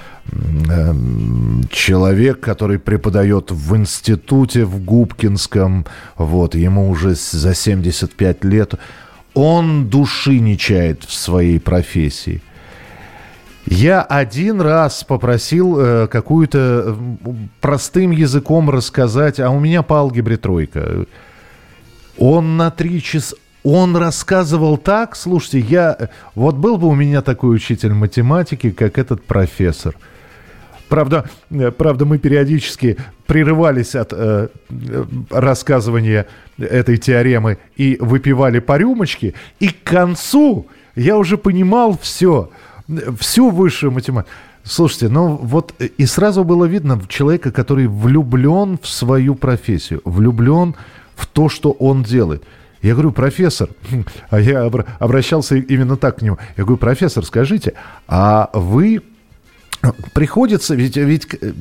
человек, 1.71 2.41
который 2.41 2.79
преподает 2.79 3.51
в 3.51 3.77
институте 3.77 4.65
в 4.65 4.85
Губкинском, 4.85 5.87
вот, 6.17 6.55
ему 6.55 6.91
уже 6.91 7.15
за 7.15 7.55
75 7.55 8.45
лет, 8.45 8.75
он 9.35 9.89
души 9.89 10.39
не 10.39 10.59
чает 10.59 11.05
в 11.05 11.13
своей 11.13 11.61
профессии. 11.61 12.43
Я 13.67 14.03
один 14.03 14.61
раз 14.61 15.05
попросил 15.05 15.79
э, 15.79 16.09
какую-то 16.09 16.59
э, 16.89 16.95
простым 17.61 18.11
языком 18.11 18.69
рассказать, 18.71 19.39
а 19.39 19.51
у 19.51 19.61
меня 19.61 19.83
по 19.83 19.99
алгебре 19.99 20.37
тройка. 20.37 21.07
Он 22.19 22.57
на 22.57 22.71
три 22.71 23.03
часа, 23.03 23.37
он 23.63 23.97
рассказывал 23.97 24.77
так, 24.77 25.15
слушайте, 25.15 25.61
я, 25.61 26.09
вот 26.35 26.57
был 26.57 26.79
бы 26.79 26.89
у 26.89 26.95
меня 26.95 27.23
такой 27.23 27.55
учитель 27.55 27.93
математики, 27.93 28.71
как 28.71 28.99
этот 28.99 29.25
профессор– 29.25 29.95
Правда, 30.91 31.25
э, 31.51 31.71
правда, 31.71 32.05
мы 32.05 32.19
периодически 32.19 32.97
прерывались 33.27 33.95
от 33.95 34.13
э, 34.13 34.49
рассказывания 35.31 36.27
этой 36.59 36.97
теоремы 36.97 37.59
и 37.77 37.97
выпивали 38.01 38.59
по 38.59 38.77
рюмочке, 38.77 39.35
и 39.61 39.69
к 39.69 39.85
концу 39.85 40.67
я 40.97 41.17
уже 41.17 41.39
понимал 41.39 41.97
все, 42.03 42.51
всю 43.21 43.51
высшую 43.51 43.93
математику. 43.93 44.31
Слушайте, 44.65 45.09
ну 45.09 45.37
вот 45.37 45.75
э, 45.79 45.87
и 45.87 46.07
сразу 46.07 46.43
было 46.43 46.65
видно 46.65 47.01
человека, 47.09 47.53
который 47.53 47.87
влюблен 47.87 48.77
в 48.83 48.89
свою 48.89 49.37
профессию, 49.37 50.03
влюблен 50.05 50.75
в 51.15 51.27
то, 51.27 51.49
что 51.49 51.71
он 51.71 52.03
делает. 52.03 52.43
Я 52.83 52.95
говорю, 52.95 53.13
профессор, 53.13 53.69
а 54.31 54.41
я 54.41 54.65
обращался 54.99 55.55
именно 55.55 55.97
так 55.97 56.19
к 56.19 56.23
нему. 56.23 56.39
Я 56.57 56.65
говорю, 56.65 56.79
профессор, 56.79 57.25
скажите, 57.25 57.75
а 58.09 58.51
вы 58.55 59.03
приходится, 60.13 60.75
ведь, 60.75 60.97
ведь 60.97 61.27
э, 61.41 61.53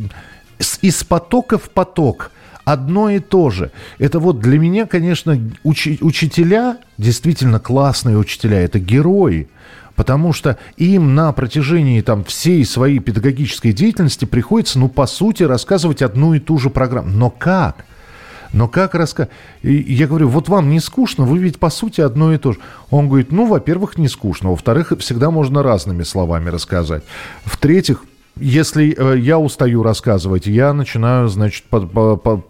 из 0.82 1.04
потока 1.04 1.58
в 1.58 1.70
поток 1.70 2.32
одно 2.66 3.10
и 3.10 3.20
то 3.20 3.50
же. 3.50 3.72
Это 3.98 4.20
вот 4.20 4.40
для 4.40 4.60
меня, 4.60 4.86
конечно, 4.86 5.40
учи, 5.64 5.98
учителя, 6.02 6.78
действительно 6.98 7.60
классные 7.60 8.18
учителя, 8.18 8.62
это 8.62 8.80
герои. 8.80 9.50
Потому 9.96 10.32
что 10.32 10.58
им 10.78 11.14
на 11.14 11.34
протяжении 11.34 12.00
там, 12.02 12.24
всей 12.24 12.64
своей 12.64 13.00
педагогической 13.00 13.74
деятельности 13.74 14.24
приходится, 14.24 14.80
ну, 14.80 14.88
по 14.88 15.06
сути, 15.06 15.44
рассказывать 15.44 16.02
одну 16.02 16.34
и 16.34 16.40
ту 16.40 16.58
же 16.58 16.70
программу. 16.70 17.10
Но 17.10 17.30
как? 17.30 17.84
Но 18.54 18.68
как 18.68 18.96
рассказать? 18.96 19.30
Я 19.62 20.08
говорю, 20.08 20.30
вот 20.30 20.48
вам 20.48 20.70
не 20.70 20.80
скучно, 20.80 21.26
вы 21.26 21.40
ведь 21.40 21.60
по 21.60 21.70
сути 21.70 22.02
одно 22.02 22.34
и 22.34 22.38
то 22.38 22.54
же. 22.54 22.60
Он 22.90 23.08
говорит, 23.08 23.32
ну, 23.32 23.46
во-первых, 23.46 23.98
не 23.98 24.08
скучно, 24.08 24.52
во-вторых, 24.52 24.94
всегда 25.00 25.32
можно 25.32 25.64
разными 25.64 26.04
словами 26.04 26.50
рассказать. 26.50 27.04
В-третьих, 27.44 28.04
если 28.40 28.96
э, 28.98 29.20
я 29.20 29.38
устаю 29.38 29.84
рассказывать, 29.84 30.48
я 30.48 30.74
начинаю, 30.74 31.28
значит, 31.30 31.64
под, 31.66 31.92
под, 31.92 32.46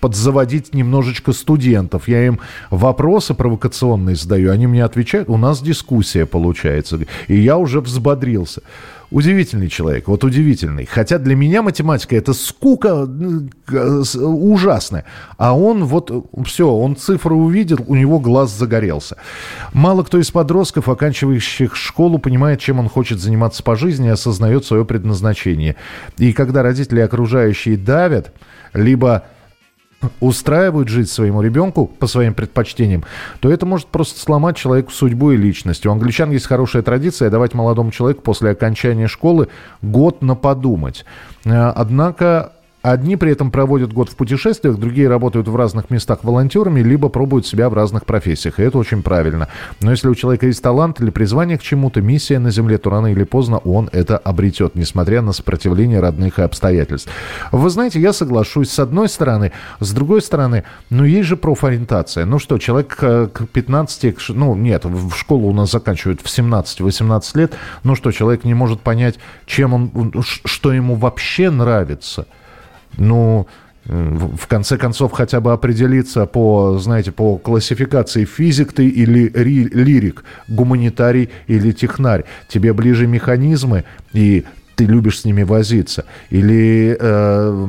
подзаводить 0.00 0.74
немножечко 0.74 1.32
студентов. 1.32 2.08
Я 2.08 2.26
им 2.26 2.40
вопросы 2.70 3.34
провокационные 3.34 4.16
задаю, 4.16 4.50
они 4.50 4.66
мне 4.66 4.84
отвечают, 4.84 5.28
у 5.28 5.36
нас 5.36 5.62
дискуссия 5.62 6.26
получается. 6.26 7.00
И 7.28 7.36
я 7.36 7.56
уже 7.56 7.80
взбодрился. 7.80 8.62
Удивительный 9.12 9.68
человек, 9.68 10.08
вот 10.08 10.24
удивительный. 10.24 10.86
Хотя 10.86 11.18
для 11.18 11.36
меня 11.36 11.60
математика 11.60 12.16
это 12.16 12.32
скука 12.32 13.06
ужасная. 13.68 15.04
А 15.36 15.56
он 15.56 15.84
вот, 15.84 16.10
все, 16.46 16.68
он 16.68 16.96
цифры 16.96 17.34
увидел, 17.34 17.78
у 17.86 17.94
него 17.94 18.18
глаз 18.18 18.56
загорелся. 18.56 19.18
Мало 19.74 20.02
кто 20.02 20.18
из 20.18 20.30
подростков, 20.30 20.88
оканчивающих 20.88 21.76
школу, 21.76 22.18
понимает, 22.18 22.60
чем 22.60 22.78
он 22.78 22.88
хочет 22.88 23.20
заниматься 23.20 23.62
по 23.62 23.76
жизни 23.76 24.06
и 24.06 24.12
осознает 24.12 24.64
свое 24.64 24.86
предназначение. 24.86 25.76
И 26.16 26.32
когда 26.32 26.62
родители 26.62 27.00
окружающие 27.00 27.76
давят, 27.76 28.32
либо 28.72 29.24
устраивают 30.20 30.88
жить 30.88 31.10
своему 31.10 31.42
ребенку 31.42 31.86
по 31.86 32.06
своим 32.06 32.34
предпочтениям, 32.34 33.04
то 33.40 33.50
это 33.50 33.66
может 33.66 33.86
просто 33.88 34.20
сломать 34.20 34.56
человеку 34.56 34.90
судьбу 34.90 35.32
и 35.32 35.36
личность. 35.36 35.86
У 35.86 35.92
англичан 35.92 36.30
есть 36.30 36.46
хорошая 36.46 36.82
традиция 36.82 37.30
давать 37.30 37.54
молодому 37.54 37.90
человеку 37.90 38.22
после 38.22 38.50
окончания 38.50 39.08
школы 39.08 39.48
год 39.80 40.22
на 40.22 40.34
подумать. 40.34 41.04
Э, 41.44 41.72
однако 41.74 42.52
Одни 42.82 43.14
при 43.14 43.30
этом 43.30 43.52
проводят 43.52 43.92
год 43.92 44.08
в 44.08 44.16
путешествиях, 44.16 44.76
другие 44.76 45.08
работают 45.08 45.46
в 45.46 45.54
разных 45.54 45.88
местах 45.90 46.24
волонтерами, 46.24 46.80
либо 46.80 47.08
пробуют 47.08 47.46
себя 47.46 47.68
в 47.70 47.74
разных 47.74 48.04
профессиях. 48.04 48.58
И 48.58 48.62
это 48.62 48.76
очень 48.76 49.04
правильно. 49.04 49.48
Но 49.80 49.92
если 49.92 50.08
у 50.08 50.14
человека 50.16 50.46
есть 50.46 50.62
талант 50.62 51.00
или 51.00 51.10
призвание 51.10 51.58
к 51.58 51.62
чему-то, 51.62 52.00
миссия 52.00 52.40
на 52.40 52.50
Земле, 52.50 52.78
то 52.78 52.90
рано 52.90 53.06
или 53.06 53.22
поздно 53.22 53.58
он 53.58 53.88
это 53.92 54.18
обретет, 54.18 54.74
несмотря 54.74 55.22
на 55.22 55.32
сопротивление 55.32 56.00
родных 56.00 56.40
и 56.40 56.42
обстоятельств. 56.42 57.08
Вы 57.52 57.70
знаете, 57.70 58.00
я 58.00 58.12
соглашусь 58.12 58.70
с 58.70 58.80
одной 58.80 59.08
стороны. 59.08 59.52
С 59.78 59.92
другой 59.92 60.20
стороны, 60.20 60.64
ну 60.90 61.04
есть 61.04 61.28
же 61.28 61.36
профориентация. 61.36 62.24
Ну 62.24 62.40
что, 62.40 62.58
человек 62.58 62.96
к 62.96 63.30
15, 63.52 64.28
ну 64.30 64.56
нет, 64.56 64.84
в 64.84 65.14
школу 65.14 65.48
у 65.48 65.52
нас 65.52 65.70
заканчивают 65.70 66.20
в 66.20 66.26
17-18 66.26 67.38
лет. 67.38 67.52
Ну 67.84 67.94
что, 67.94 68.10
человек 68.10 68.42
не 68.42 68.54
может 68.54 68.80
понять, 68.80 69.20
чем 69.46 69.72
он, 69.72 70.12
что 70.24 70.72
ему 70.72 70.96
вообще 70.96 71.50
нравится– 71.50 72.26
ну, 72.96 73.46
в 73.84 74.46
конце 74.46 74.78
концов, 74.78 75.12
хотя 75.12 75.40
бы 75.40 75.52
определиться 75.52 76.26
по, 76.26 76.78
знаете, 76.78 77.10
по 77.10 77.36
классификации 77.36 78.24
физик 78.24 78.72
ты 78.72 78.88
или 78.88 79.30
ри, 79.34 79.64
лирик, 79.64 80.24
гуманитарий 80.48 81.30
или 81.48 81.72
технарь. 81.72 82.24
Тебе 82.48 82.72
ближе 82.72 83.06
механизмы, 83.06 83.84
и 84.12 84.44
ты 84.76 84.84
любишь 84.84 85.20
с 85.20 85.24
ними 85.24 85.42
возиться. 85.42 86.04
Или 86.30 86.96
э, 86.98 87.66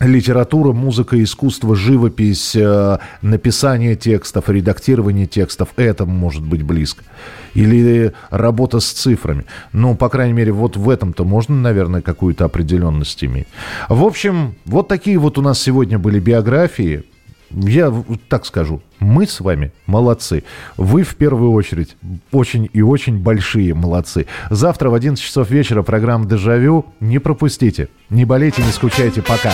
литература, 0.00 0.72
музыка, 0.72 1.22
искусство, 1.22 1.76
живопись, 1.76 2.54
э, 2.56 2.98
написание 3.22 3.96
текстов, 3.96 4.48
редактирование 4.48 5.26
текстов, 5.26 5.70
это 5.76 6.04
может 6.04 6.42
быть 6.42 6.62
близко. 6.62 7.04
Или 7.54 8.12
работа 8.30 8.80
с 8.80 8.90
цифрами. 8.90 9.44
Ну, 9.72 9.94
по 9.94 10.08
крайней 10.08 10.32
мере, 10.32 10.52
вот 10.52 10.76
в 10.76 10.90
этом-то 10.90 11.24
можно, 11.24 11.54
наверное, 11.54 12.02
какую-то 12.02 12.44
определенность 12.44 13.22
иметь. 13.24 13.46
В 13.88 14.02
общем, 14.04 14.56
вот 14.64 14.88
такие 14.88 15.18
вот 15.18 15.38
у 15.38 15.42
нас 15.42 15.60
сегодня 15.60 15.98
были 15.98 16.18
биографии. 16.18 17.04
Я 17.56 17.92
так 18.28 18.46
скажу, 18.46 18.82
мы 18.98 19.26
с 19.26 19.40
вами 19.40 19.72
молодцы. 19.86 20.42
Вы 20.76 21.04
в 21.04 21.14
первую 21.14 21.52
очередь 21.52 21.96
очень 22.32 22.68
и 22.72 22.82
очень 22.82 23.18
большие 23.18 23.74
молодцы. 23.74 24.26
Завтра 24.50 24.90
в 24.90 24.94
11 24.94 25.22
часов 25.22 25.50
вечера 25.50 25.82
программа 25.82 26.26
«Дежавю». 26.26 26.86
Не 27.00 27.20
пропустите. 27.20 27.88
Не 28.10 28.24
болейте, 28.24 28.62
не 28.62 28.72
скучайте. 28.72 29.22
Пока. 29.22 29.52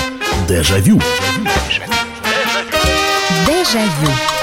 Дежавю. 0.48 0.98
Дежавю. 3.46 4.30